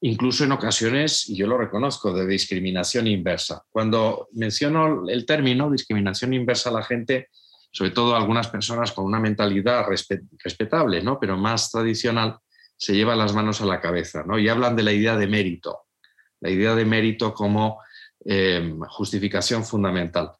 incluso 0.00 0.44
en 0.44 0.52
ocasiones, 0.52 1.28
y 1.28 1.36
yo 1.36 1.46
lo 1.46 1.58
reconozco, 1.58 2.12
de 2.12 2.26
discriminación 2.26 3.06
inversa. 3.06 3.62
Cuando 3.68 4.28
menciono 4.32 5.08
el 5.08 5.26
término 5.26 5.70
discriminación 5.70 6.32
inversa, 6.32 6.70
la 6.70 6.82
gente, 6.82 7.28
sobre 7.70 7.90
todo 7.90 8.16
algunas 8.16 8.48
personas 8.48 8.92
con 8.92 9.04
una 9.04 9.20
mentalidad 9.20 9.86
respetable, 9.86 11.02
¿no? 11.02 11.20
pero 11.20 11.36
más 11.36 11.70
tradicional, 11.70 12.38
se 12.76 12.94
lleva 12.94 13.14
las 13.14 13.34
manos 13.34 13.60
a 13.60 13.66
la 13.66 13.80
cabeza 13.80 14.24
¿no? 14.26 14.38
y 14.38 14.48
hablan 14.48 14.74
de 14.74 14.82
la 14.82 14.92
idea 14.92 15.16
de 15.16 15.26
mérito, 15.26 15.80
la 16.40 16.48
idea 16.48 16.74
de 16.74 16.86
mérito 16.86 17.34
como 17.34 17.78
em, 18.24 18.80
justificación 18.88 19.66
fundamental. 19.66 20.32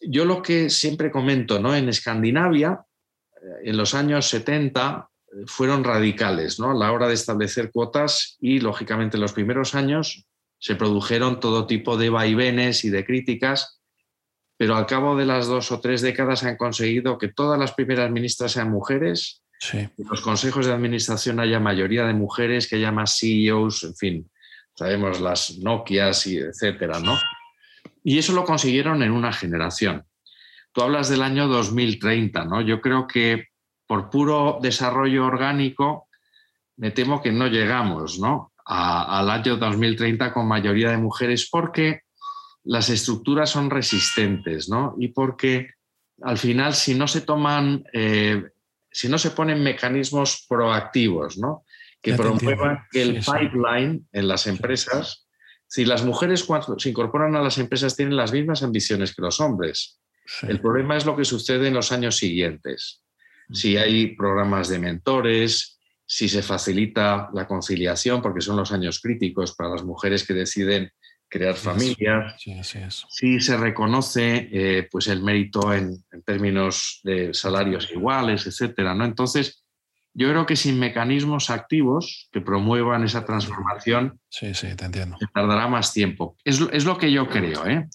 Yo 0.00 0.24
lo 0.24 0.42
que 0.42 0.70
siempre 0.70 1.10
comento, 1.10 1.58
¿no? 1.58 1.74
En 1.74 1.88
Escandinavia, 1.88 2.84
en 3.62 3.76
los 3.76 3.94
años 3.94 4.28
70, 4.28 5.10
fueron 5.46 5.84
radicales 5.84 6.58
¿no? 6.58 6.70
a 6.70 6.74
la 6.74 6.92
hora 6.92 7.08
de 7.08 7.14
establecer 7.14 7.70
cuotas 7.70 8.36
y, 8.40 8.60
lógicamente, 8.60 9.16
en 9.16 9.22
los 9.22 9.32
primeros 9.32 9.74
años 9.74 10.26
se 10.58 10.74
produjeron 10.74 11.40
todo 11.40 11.66
tipo 11.66 11.96
de 11.96 12.10
vaivenes 12.10 12.84
y 12.84 12.90
de 12.90 13.04
críticas, 13.04 13.80
pero 14.58 14.76
al 14.76 14.86
cabo 14.86 15.16
de 15.16 15.24
las 15.24 15.46
dos 15.46 15.72
o 15.72 15.80
tres 15.80 16.02
décadas 16.02 16.44
han 16.44 16.56
conseguido 16.56 17.16
que 17.16 17.28
todas 17.28 17.58
las 17.58 17.72
primeras 17.72 18.10
ministras 18.10 18.52
sean 18.52 18.70
mujeres, 18.70 19.42
en 19.72 19.90
los 19.98 20.22
consejos 20.22 20.66
de 20.66 20.72
administración 20.72 21.38
haya 21.38 21.60
mayoría 21.60 22.06
de 22.06 22.14
mujeres, 22.14 22.66
que 22.66 22.76
haya 22.76 22.92
más 22.92 23.18
CEOs, 23.18 23.84
en 23.84 23.94
fin, 23.94 24.30
sabemos 24.74 25.20
las 25.20 25.58
Nokias 25.58 26.26
y 26.26 26.38
etcétera, 26.38 26.98
¿no? 27.00 27.18
Y 28.02 28.18
eso 28.18 28.32
lo 28.32 28.44
consiguieron 28.44 29.02
en 29.02 29.12
una 29.12 29.32
generación. 29.32 30.04
Tú 30.72 30.82
hablas 30.82 31.08
del 31.08 31.22
año 31.22 31.48
2030, 31.48 32.44
¿no? 32.44 32.60
Yo 32.60 32.80
creo 32.80 33.06
que 33.06 33.48
por 33.86 34.08
puro 34.08 34.60
desarrollo 34.62 35.26
orgánico, 35.26 36.06
me 36.76 36.92
temo 36.92 37.20
que 37.20 37.32
no 37.32 37.48
llegamos 37.48 38.20
¿no? 38.20 38.52
al 38.64 39.28
año 39.28 39.56
2030 39.56 40.32
con 40.32 40.46
mayoría 40.46 40.90
de 40.90 40.96
mujeres 40.96 41.48
porque 41.50 42.02
las 42.62 42.88
estructuras 42.88 43.50
son 43.50 43.68
resistentes 43.68 44.68
¿no? 44.68 44.94
y 44.98 45.08
porque 45.08 45.70
al 46.22 46.38
final 46.38 46.74
si 46.74 46.94
no 46.94 47.08
se 47.08 47.22
toman, 47.22 47.82
eh, 47.92 48.42
si 48.90 49.08
no 49.08 49.18
se 49.18 49.32
ponen 49.32 49.62
mecanismos 49.62 50.46
proactivos 50.48 51.36
¿no? 51.36 51.64
que 52.00 52.14
promuevan 52.14 52.86
que 52.92 53.02
el 53.02 53.16
pipeline 53.16 54.06
en 54.12 54.28
las 54.28 54.46
empresas, 54.46 55.26
si 55.70 55.84
las 55.84 56.04
mujeres 56.04 56.42
cuando 56.42 56.76
se 56.76 56.88
incorporan 56.88 57.36
a 57.36 57.42
las 57.42 57.56
empresas 57.58 57.94
tienen 57.94 58.16
las 58.16 58.32
mismas 58.32 58.64
ambiciones 58.64 59.14
que 59.14 59.22
los 59.22 59.40
hombres, 59.40 60.00
el 60.42 60.60
problema 60.60 60.96
es 60.96 61.06
lo 61.06 61.16
que 61.16 61.24
sucede 61.24 61.68
en 61.68 61.74
los 61.74 61.92
años 61.92 62.16
siguientes. 62.16 63.04
Si 63.52 63.76
hay 63.76 64.16
programas 64.16 64.68
de 64.68 64.80
mentores, 64.80 65.78
si 66.04 66.28
se 66.28 66.42
facilita 66.42 67.30
la 67.32 67.46
conciliación, 67.46 68.20
porque 68.20 68.40
son 68.40 68.56
los 68.56 68.72
años 68.72 69.00
críticos 69.00 69.54
para 69.54 69.70
las 69.70 69.84
mujeres 69.84 70.26
que 70.26 70.34
deciden 70.34 70.90
crear 71.28 71.54
familias, 71.54 72.34
si 73.08 73.38
se 73.40 73.56
reconoce 73.56 74.48
eh, 74.52 74.88
pues 74.90 75.06
el 75.06 75.22
mérito 75.22 75.72
en, 75.72 76.04
términos 76.24 77.00
de 77.04 77.32
salarios 77.32 77.88
iguales, 77.92 78.44
etcétera, 78.44 78.92
¿no? 78.92 79.04
Entonces, 79.04 79.62
yo 80.14 80.28
creo 80.28 80.46
que 80.46 80.56
sin 80.56 80.78
mecanismos 80.78 81.50
activos 81.50 82.28
que 82.32 82.40
promuevan 82.40 83.04
esa 83.04 83.24
transformación, 83.24 84.20
sí, 84.28 84.54
sí, 84.54 84.74
te 84.76 84.84
entiendo. 84.84 85.16
tardará 85.32 85.68
más 85.68 85.92
tiempo. 85.92 86.36
Es, 86.44 86.60
es 86.72 86.84
lo 86.84 86.98
que 86.98 87.12
yo 87.12 87.28
creo, 87.28 87.66
¿eh? 87.66 87.88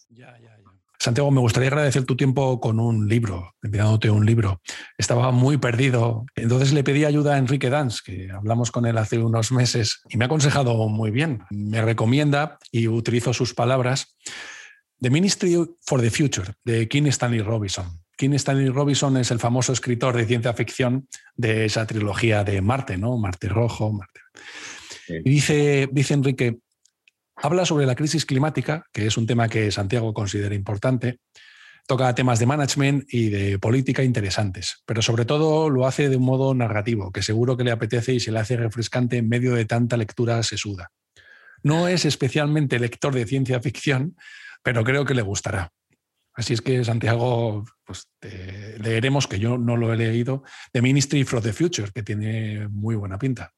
Santiago, 0.97 1.29
me 1.29 1.41
gustaría 1.41 1.69
agradecer 1.69 2.03
tu 2.05 2.15
tiempo 2.15 2.59
con 2.59 2.79
un 2.79 3.07
libro, 3.07 3.53
enviándote 3.61 4.09
un 4.09 4.25
libro. 4.25 4.61
Estaba 4.97 5.31
muy 5.31 5.57
perdido. 5.57 6.25
Entonces 6.35 6.73
le 6.73 6.83
pedí 6.83 7.05
ayuda 7.05 7.35
a 7.35 7.37
Enrique 7.37 7.69
Dans, 7.69 8.01
que 8.01 8.31
hablamos 8.31 8.71
con 8.71 8.87
él 8.87 8.97
hace 8.97 9.19
unos 9.19 9.51
meses, 9.51 10.01
y 10.09 10.17
me 10.17 10.25
ha 10.25 10.27
aconsejado 10.27 10.87
muy 10.87 11.11
bien. 11.11 11.43
Me 11.51 11.81
recomienda, 11.81 12.57
y 12.71 12.87
utilizo 12.87 13.33
sus 13.33 13.53
palabras, 13.53 14.17
The 14.99 15.09
Ministry 15.11 15.57
for 15.81 16.01
the 16.01 16.09
Future, 16.09 16.53
de 16.63 16.87
King 16.87 17.03
Stanley 17.07 17.41
Robinson. 17.41 17.85
King 18.17 18.31
Stanley 18.33 18.69
Robinson 18.69 19.17
es 19.17 19.31
el 19.31 19.39
famoso 19.39 19.73
escritor 19.73 20.15
de 20.15 20.25
ciencia 20.25 20.53
ficción 20.53 21.07
de 21.35 21.65
esa 21.65 21.85
trilogía 21.85 22.43
de 22.43 22.61
Marte, 22.61 22.97
¿no? 22.97 23.17
Marte 23.17 23.49
Rojo, 23.49 23.91
Marte. 23.91 24.21
Y 25.07 25.29
dice, 25.29 25.89
dice 25.91 26.13
Enrique, 26.13 26.59
Habla 27.35 27.65
sobre 27.65 27.85
la 27.85 27.95
crisis 27.95 28.25
climática, 28.25 28.85
que 28.93 29.07
es 29.07 29.17
un 29.17 29.27
tema 29.27 29.49
que 29.49 29.69
Santiago 29.69 30.13
considera 30.13 30.55
importante. 30.55 31.19
Toca 31.85 32.15
temas 32.15 32.39
de 32.39 32.45
management 32.45 33.13
y 33.13 33.29
de 33.29 33.59
política 33.59 34.03
interesantes, 34.03 34.81
pero 34.85 35.01
sobre 35.01 35.25
todo 35.25 35.69
lo 35.69 35.85
hace 35.85 36.09
de 36.09 36.15
un 36.15 36.23
modo 36.23 36.55
narrativo, 36.55 37.11
que 37.11 37.21
seguro 37.21 37.57
que 37.57 37.63
le 37.63 37.71
apetece 37.71 38.13
y 38.13 38.19
se 38.19 38.31
le 38.31 38.39
hace 38.39 38.57
refrescante 38.57 39.17
en 39.17 39.29
medio 39.29 39.53
de 39.53 39.65
tanta 39.65 39.97
lectura 39.97 40.41
sesuda. 40.41 40.91
No 41.61 41.87
es 41.87 42.05
especialmente 42.05 42.79
lector 42.79 43.13
de 43.13 43.25
ciencia 43.25 43.59
ficción, 43.59 44.15
pero 44.63 44.83
creo 44.83 45.05
que 45.05 45.13
le 45.13 45.21
gustará. 45.21 45.71
Así 46.35 46.53
es 46.53 46.61
que, 46.61 46.83
Santiago, 46.83 47.63
pues 47.85 48.09
leeremos, 48.79 49.27
que 49.27 49.39
yo 49.39 49.57
no 49.57 49.77
lo 49.77 49.93
he 49.93 49.97
leído, 49.97 50.43
The 50.73 50.81
Ministry 50.81 51.23
for 51.23 51.41
the 51.41 51.53
Future, 51.53 51.89
que 51.93 52.03
tiene 52.03 52.67
muy 52.67 52.95
buena 52.95 53.17
pinta. 53.17 53.53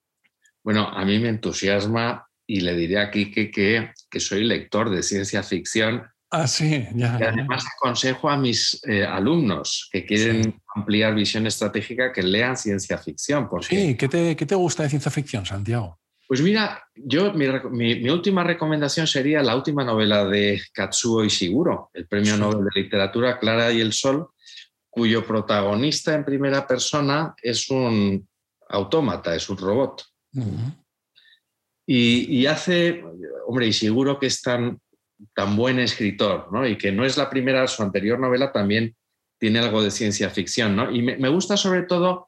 Bueno, 0.63 0.87
a 0.87 1.03
mí 1.03 1.17
me 1.17 1.29
entusiasma 1.29 2.27
y 2.45 2.61
le 2.61 2.75
diré 2.75 2.99
aquí 2.99 3.31
que, 3.31 3.49
que, 3.51 4.19
soy 4.19 4.43
lector 4.43 4.89
de 4.89 5.01
ciencia 5.01 5.41
ficción. 5.41 6.03
Ah, 6.29 6.47
sí, 6.47 6.85
ya. 6.93 7.17
Y 7.19 7.23
además 7.23 7.65
aconsejo 7.77 8.29
a 8.29 8.37
mis 8.37 8.79
eh, 8.85 9.03
alumnos 9.05 9.89
que 9.91 10.05
quieren 10.05 10.61
ampliar 10.75 11.15
visión 11.15 11.47
estratégica 11.47 12.11
que 12.11 12.21
lean 12.21 12.57
ciencia 12.57 12.97
ficción. 12.97 13.49
Porque, 13.49 13.75
sí, 13.75 13.95
¿qué 13.95 14.07
te, 14.07 14.35
¿qué 14.35 14.45
te 14.45 14.55
gusta 14.55 14.83
de 14.83 14.89
ciencia 14.89 15.09
ficción, 15.09 15.45
Santiago? 15.45 15.99
Pues 16.27 16.41
mira, 16.41 16.83
yo 16.93 17.33
mi, 17.33 17.47
mi, 17.71 18.09
última 18.09 18.43
recomendación 18.43 19.07
sería 19.07 19.41
la 19.41 19.55
última 19.55 19.85
novela 19.85 20.25
de 20.25 20.61
Katsuo 20.73 21.23
Ishiguro, 21.23 21.89
el 21.93 22.05
Premio 22.05 22.35
Nobel 22.35 22.65
de 22.65 22.81
Literatura 22.81 23.39
Clara 23.39 23.71
y 23.71 23.79
el 23.79 23.93
Sol, 23.93 24.27
cuyo 24.89 25.25
protagonista 25.25 26.13
en 26.13 26.25
primera 26.25 26.67
persona 26.67 27.33
es 27.41 27.69
un 27.69 28.27
autómata, 28.69 29.35
es 29.35 29.49
un 29.49 29.57
robot. 29.57 30.03
Y, 31.85 32.45
hace, 32.45 33.03
hombre, 33.45 33.67
y 33.67 33.73
seguro 33.73 34.19
que 34.19 34.25
es 34.25 34.41
tan, 34.41 34.81
tan 35.33 35.55
buen 35.55 35.79
escritor, 35.79 36.51
¿no? 36.51 36.67
Y 36.67 36.77
que 36.77 36.91
no 36.91 37.05
es 37.05 37.15
la 37.15 37.29
primera, 37.29 37.65
su 37.67 37.81
anterior 37.81 38.19
novela 38.19 38.51
también 38.51 38.95
tiene 39.39 39.59
algo 39.59 39.81
de 39.81 39.91
ciencia 39.91 40.29
ficción, 40.29 40.75
¿no? 40.75 40.91
Y 40.91 41.01
me, 41.01 41.29
gusta 41.29 41.55
sobre 41.55 41.83
todo 41.83 42.27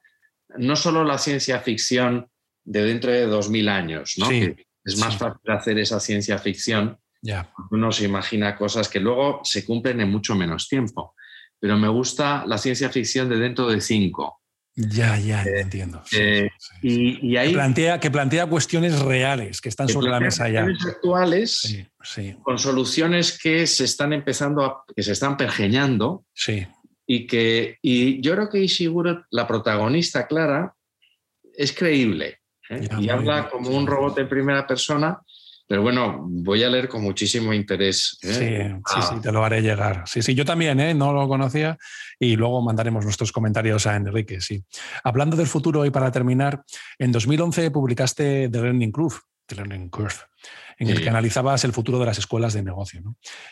no 0.57 0.75
solo 0.75 1.03
la 1.03 1.17
ciencia 1.17 1.59
ficción 1.59 2.29
de 2.69 2.83
dentro 2.83 3.11
de 3.11 3.25
dos 3.25 3.49
mil 3.49 3.67
años, 3.67 4.15
¿no? 4.17 4.29
es 4.29 4.97
más 4.97 5.17
fácil 5.17 5.51
hacer 5.51 5.79
esa 5.79 5.99
ciencia 5.99 6.37
ficción. 6.37 6.97
Ya. 7.21 7.51
Uno 7.71 7.91
se 7.91 8.05
imagina 8.05 8.55
cosas 8.55 8.87
que 8.87 8.99
luego 8.99 9.41
se 9.43 9.65
cumplen 9.65 9.99
en 9.99 10.09
mucho 10.09 10.35
menos 10.35 10.67
tiempo. 10.69 11.15
Pero 11.59 11.77
me 11.77 11.89
gusta 11.89 12.45
la 12.45 12.57
ciencia 12.57 12.89
ficción 12.89 13.27
de 13.27 13.37
dentro 13.37 13.67
de 13.67 13.81
cinco, 13.81 14.39
ya, 14.75 15.17
ya, 15.19 15.43
eh, 15.43 15.59
entiendo. 15.59 16.01
Eh, 16.13 16.49
y, 16.81 17.35
ahí, 17.35 17.49
que, 17.49 17.53
plantea, 17.53 17.99
que 17.99 18.11
plantea 18.11 18.45
cuestiones 18.45 18.97
reales 18.99 19.59
que 19.59 19.67
están 19.67 19.89
sobre 19.89 20.09
la 20.09 20.21
mesa 20.21 20.47
ya. 20.47 20.65
actuales 20.65 21.85
con 22.43 22.57
soluciones 22.57 23.37
que 23.37 23.67
se 23.67 23.83
están 23.83 24.13
empezando 24.13 24.63
a, 24.63 24.83
que 24.95 25.03
se 25.03 25.11
están 25.11 25.35
pergeñando. 25.35 26.23
Sí. 26.33 26.65
Y 27.05 27.27
que 27.27 27.77
y 27.81 28.21
yo 28.21 28.35
creo 28.35 28.49
que 28.49 28.59
Ishiguro, 28.59 29.25
la 29.31 29.47
protagonista 29.47 30.27
clara, 30.27 30.73
es 31.53 31.73
creíble. 31.73 32.38
¿Eh? 32.69 32.87
y 32.99 33.09
habla 33.09 33.49
como 33.49 33.69
un 33.69 33.85
robot 33.85 34.17
en 34.19 34.29
primera 34.29 34.65
persona 34.65 35.21
pero 35.69 35.83
bueno, 35.83 36.25
voy 36.27 36.63
a 36.63 36.69
leer 36.69 36.89
con 36.89 37.03
muchísimo 37.03 37.53
interés. 37.53 38.17
¿eh? 38.23 38.33
Sí, 38.33 38.91
sí, 38.91 39.01
sí, 39.03 39.15
ah. 39.17 39.19
te 39.21 39.31
lo 39.31 39.45
haré 39.45 39.61
llegar. 39.61 40.01
Sí, 40.07 40.23
sí, 40.23 40.33
yo 40.33 40.43
también, 40.43 40.79
¿eh? 40.79 40.95
no 40.95 41.13
lo 41.13 41.27
conocía 41.27 41.77
y 42.19 42.35
luego 42.35 42.59
mandaremos 42.63 43.03
nuestros 43.03 43.31
comentarios 43.31 43.85
a 43.85 43.95
Enrique, 43.95 44.41
sí. 44.41 44.63
Hablando 45.03 45.37
del 45.37 45.45
futuro 45.45 45.85
y 45.85 45.91
para 45.91 46.11
terminar, 46.11 46.63
en 46.97 47.11
2011 47.11 47.69
publicaste 47.69 48.49
The 48.49 48.61
Learning 48.63 48.91
Curve, 48.91 49.17
The 49.45 49.57
Learning 49.57 49.89
Curve 49.89 50.15
en 50.79 50.89
el 50.89 51.03
que 51.03 51.09
analizabas 51.09 51.63
el 51.65 51.73
futuro 51.73 51.99
de 51.99 52.05
las 52.05 52.17
escuelas 52.17 52.53
de 52.53 52.63
negocio. 52.63 53.03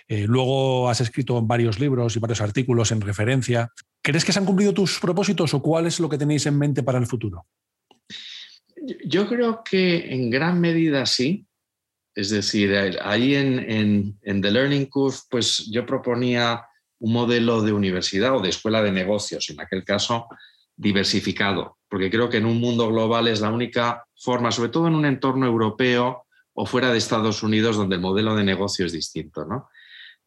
Eh, 0.08 0.26
luego 0.28 0.90
has 0.90 1.02
escrito 1.02 1.40
varios 1.42 1.78
libros 1.78 2.16
y 2.16 2.20
varios 2.20 2.40
artículos 2.40 2.92
en 2.94 3.02
referencia. 3.02 3.70
¿Crees 4.02 4.24
que 4.24 4.32
se 4.32 4.40
han 4.40 4.46
cumplido 4.46 4.74
tus 4.74 4.98
propósitos 5.00 5.54
o 5.54 5.62
cuál 5.62 5.86
es 5.86 6.00
lo 6.00 6.08
que 6.08 6.18
tenéis 6.18 6.46
en 6.46 6.58
mente 6.58 6.84
para 6.84 6.98
el 6.98 7.06
futuro? 7.06 7.46
Yo 9.06 9.28
creo 9.28 9.64
que 9.64 10.14
en 10.14 10.30
gran 10.30 10.60
medida 10.60 11.06
sí. 11.06 11.46
Es 12.16 12.30
decir, 12.30 12.76
ahí 13.02 13.36
en, 13.36 14.20
The 14.24 14.52
Learning 14.52 14.88
Curve, 14.88 15.18
pues 15.30 15.70
yo 15.72 15.86
proponía 15.86 16.66
un 17.00 17.14
modelo 17.14 17.62
de 17.62 17.74
universidad 17.74 18.36
o 18.36 18.42
de 18.42 18.50
escuela 18.50 18.82
de 18.82 18.92
negocios, 18.92 19.50
en 19.50 19.62
aquel 19.62 19.84
caso 19.84 20.28
diversificado, 20.76 21.78
porque 21.88 22.10
creo 22.10 22.30
que 22.30 22.38
en 22.38 22.46
un 22.46 22.60
mundo 22.60 22.88
global 22.88 23.28
es 23.28 23.42
la 23.42 23.52
única 23.52 24.04
forma, 24.16 24.52
sobre 24.52 24.70
todo 24.70 24.88
en 24.88 24.96
un 24.96 25.06
entorno 25.06 25.46
europeo 25.46 26.26
o 26.54 26.66
fuera 26.66 26.92
de 26.92 26.98
Estados 26.98 27.44
Unidos, 27.44 27.78
donde 27.78 27.96
el 27.96 28.02
modelo 28.02 28.36
de 28.36 28.44
negocio 28.44 28.86
es 28.86 28.94
distinto. 28.94 29.46
¿no? 29.46 29.70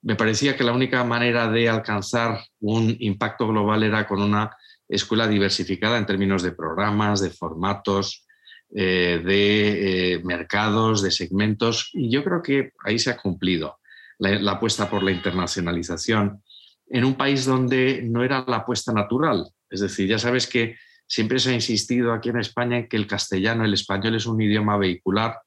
Me 0.03 0.15
parecía 0.15 0.57
que 0.57 0.65
la 0.65 0.73
única 0.73 1.03
manera 1.03 1.51
de 1.51 1.69
alcanzar 1.69 2.41
un 2.61 2.97
impacto 3.01 3.49
global 3.49 3.83
era 3.83 4.07
con 4.07 4.23
una 4.23 4.57
escuela 4.89 5.27
diversificada 5.27 5.99
en 5.99 6.07
términos 6.07 6.43
de 6.43 6.53
programas, 6.53 7.21
de 7.21 7.31
formatos, 7.31 8.27
eh, 8.73 9.21
de 9.25 10.15
eh, 10.15 10.21
mercados, 10.23 11.03
de 11.03 11.11
segmentos, 11.11 11.91
y 11.93 12.11
yo 12.11 12.23
creo 12.23 12.43
que 12.43 12.73
ahí 12.85 12.99
se 12.99 13.11
ha 13.11 13.17
cumplido 13.17 13.79
la, 14.19 14.53
apuesta 14.53 14.89
por 14.89 15.03
la 15.03 15.11
internacionalización 15.11 16.43
en 16.89 17.05
un 17.05 17.15
país 17.15 17.47
donde 17.47 18.03
no 18.03 18.23
era 18.23 18.45
la 18.47 18.59
apuesta 18.59 18.93
natural. 18.93 19.47
Es 19.69 19.81
decir, 19.81 20.09
ya 20.09 20.19
sabes 20.19 20.47
que 20.47 20.77
siempre 21.07 21.39
se 21.39 21.51
ha 21.51 21.55
insistido 21.55 22.13
aquí 22.13 22.29
en 22.29 22.39
España 22.39 22.79
en 22.79 22.89
que 22.89 22.97
el 22.97 23.07
castellano, 23.07 23.65
el 23.65 23.75
español 23.75 24.15
es 24.15 24.27
un 24.27 24.41
idioma 24.41 24.77
vehicular, 24.77 25.39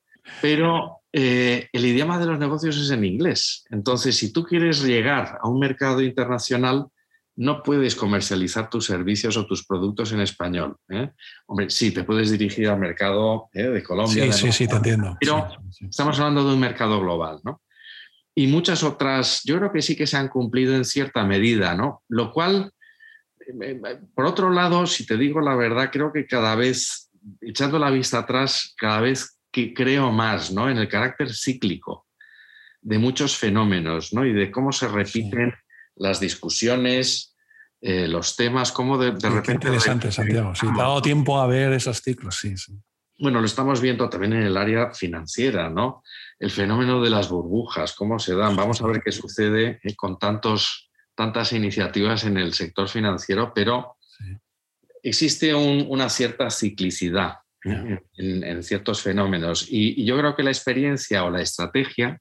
pero 0.42 1.04
eh, 1.12 1.70
el 1.72 1.86
idioma 1.86 2.18
de 2.20 2.26
los 2.26 2.40
negocios 2.40 2.78
es 2.78 2.90
en 2.92 3.06
inglés. 3.06 3.64
Entonces, 3.70 4.18
si 4.18 4.34
tú 4.34 4.44
quieres 4.44 4.84
llegar 4.84 5.38
a 5.42 5.48
un 5.48 5.60
mercado 5.60 6.02
internacional, 6.02 6.88
no 7.36 7.64
puedes 7.64 7.96
comercializar 7.96 8.70
tus 8.70 8.86
servicios 8.86 9.38
o 9.38 9.46
tus 9.46 9.66
productos 9.66 10.12
en 10.12 10.22
español. 10.22 10.78
¿eh? 10.90 11.10
Hombre, 11.48 11.70
sí, 11.70 11.92
te 11.92 12.04
puedes 12.04 12.32
dirigir 12.32 12.68
al 12.70 12.80
mercado 12.80 13.50
¿eh? 13.54 13.64
de 13.64 13.84
Colombia. 13.84 14.32
Sí, 14.32 14.46
sí, 14.46 14.52
sí, 14.52 14.68
te 14.68 14.76
entiendo. 14.76 15.18
Pero 15.20 15.48
estamos 15.90 16.20
hablando 16.20 16.48
de 16.48 16.54
un 16.54 16.60
mercado 16.60 17.00
global, 17.00 17.40
¿no? 17.44 17.62
Y 18.36 18.48
muchas 18.48 18.84
otras, 18.84 19.42
yo 19.46 19.58
creo 19.58 19.72
que 19.72 19.82
sí 19.82 19.96
que 19.96 20.08
se 20.08 20.18
han 20.18 20.28
cumplido 20.28 20.76
en 20.76 20.86
cierta 20.86 21.24
medida, 21.24 21.76
¿no? 21.76 22.04
Lo 22.08 22.32
cual, 22.32 22.72
por 24.16 24.26
otro 24.26 24.50
lado, 24.50 24.88
si 24.88 25.06
te 25.06 25.18
digo 25.18 25.40
la 25.40 25.56
verdad, 25.56 25.90
creo 25.92 26.12
que 26.12 26.26
cada 26.26 26.56
vez, 26.56 27.12
echando 27.42 27.78
la 27.78 27.92
vista 27.92 28.20
atrás, 28.20 28.74
cada 28.76 29.02
vez 29.02 29.40
que 29.52 29.74
creo 29.74 30.12
más 30.12 30.52
¿no? 30.52 30.68
en 30.70 30.78
el 30.80 30.90
carácter 30.90 31.32
cíclico 31.32 32.08
de 32.82 32.98
muchos 32.98 33.38
fenómenos 33.38 34.12
¿no? 34.12 34.26
y 34.26 34.34
de 34.34 34.52
cómo 34.52 34.72
se 34.72 34.88
repiten 34.88 35.54
las 35.96 36.20
discusiones, 36.20 37.36
eh, 37.82 38.08
los 38.08 38.36
temas, 38.36 38.72
cómo 38.72 38.98
de, 38.98 39.12
repente... 39.12 39.42
Qué 39.44 39.52
interesante, 39.54 40.12
Santiago. 40.12 40.56
Sí, 40.56 40.68
te 40.68 40.82
ha 40.82 40.84
dado 40.84 41.02
tiempo 41.02 41.40
a 41.40 41.48
ver 41.48 41.74
esos 41.74 42.02
ciclos, 42.02 42.38
sí, 42.40 42.58
sí. 42.58 42.74
Bueno, 43.20 43.40
lo 43.40 43.46
estamos 43.46 43.80
viendo 43.80 44.10
también 44.10 44.34
en 44.34 44.44
el 44.44 44.58
área 44.58 44.92
financiera, 44.92 45.70
¿no? 45.70 46.04
El 46.40 46.50
fenómeno 46.50 47.02
de 47.02 47.10
las 47.10 47.30
burbujas, 47.30 47.94
cómo 47.94 48.20
se 48.20 48.36
dan. 48.36 48.56
Vamos 48.56 48.82
a 48.82 48.88
ver 48.88 49.02
qué 49.04 49.12
sucede 49.12 49.80
eh, 49.84 49.96
con 49.96 50.18
tantos, 50.18 50.90
tantas 51.16 51.54
iniciativas 51.54 52.24
en 52.24 52.38
el 52.38 52.54
sector 52.54 52.90
financiero, 52.90 53.54
pero 53.54 53.98
existe 55.04 55.54
una 55.54 56.10
cierta 56.10 56.50
ciclicidad 56.50 57.40
en, 57.64 58.64
ciertos 58.64 59.02
fenómenos. 59.02 59.68
Y, 59.70 60.04
yo 60.06 60.18
creo 60.18 60.36
que 60.36 60.44
la 60.44 60.52
experiencia 60.52 61.24
o 61.24 61.30
la 61.30 61.42
estrategia, 61.42 62.20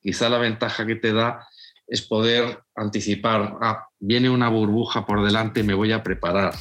quizá 0.00 0.28
la 0.28 0.38
ventaja 0.38 0.86
que 0.86 0.96
te 0.96 1.12
da 1.12 1.46
es 1.92 2.00
poder 2.00 2.64
anticipar, 2.74 3.58
ah, 3.60 3.86
viene 4.00 4.30
una 4.30 4.48
burbuja 4.48 5.04
por 5.04 5.22
delante, 5.22 5.62
me 5.62 5.74
voy 5.74 5.92
a 5.92 6.02
preparar. 6.02 6.54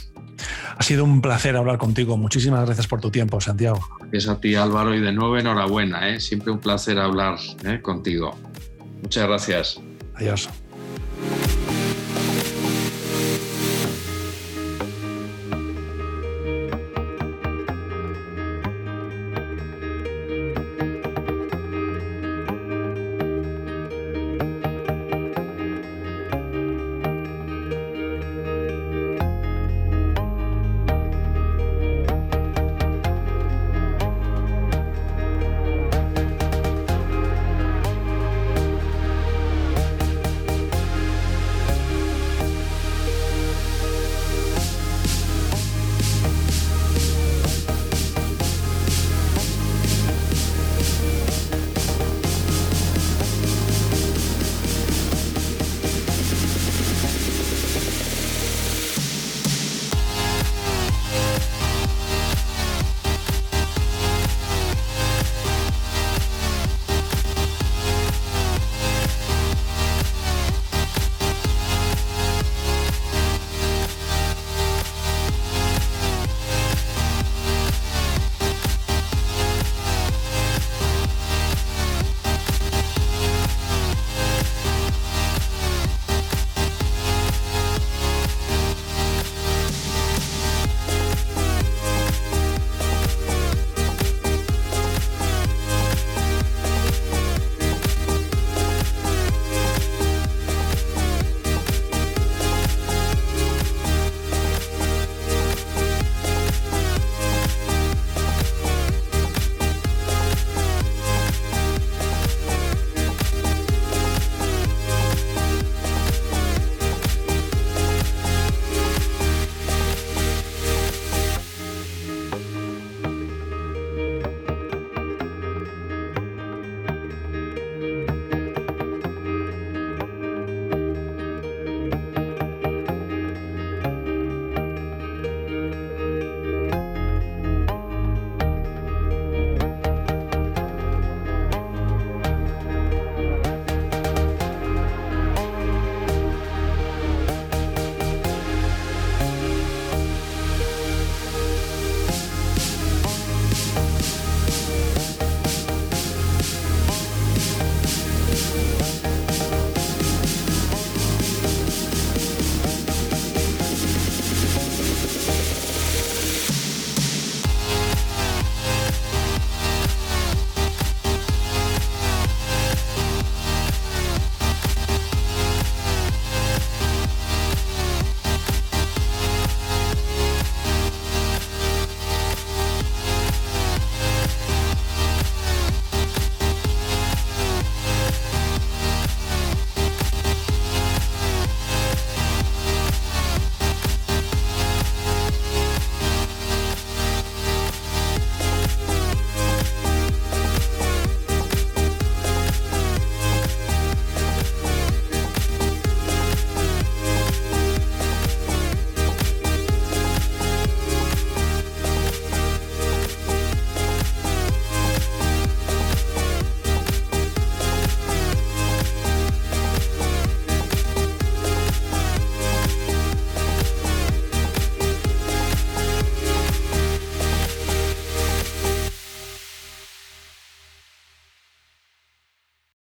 Ha 0.78 0.84
sido 0.84 1.06
un 1.06 1.22
placer 1.22 1.56
hablar 1.56 1.78
contigo. 1.78 2.18
Muchísimas 2.18 2.66
gracias 2.66 2.86
por 2.86 3.00
tu 3.00 3.12
tiempo, 3.12 3.40
Santiago. 3.40 3.80
Es 4.12 4.28
a 4.28 4.42
ti, 4.42 4.56
Álvaro, 4.56 4.94
y 4.94 5.00
de 5.00 5.14
nuevo 5.14 5.38
enhorabuena. 5.38 6.10
¿eh? 6.10 6.20
Siempre 6.20 6.52
un 6.52 6.60
placer 6.60 7.00
hablar 7.00 7.40
¿eh? 7.64 7.82
contigo. 7.82 8.38
Muchas 9.02 9.26
gracias. 9.26 9.82
Adiós. 10.16 10.50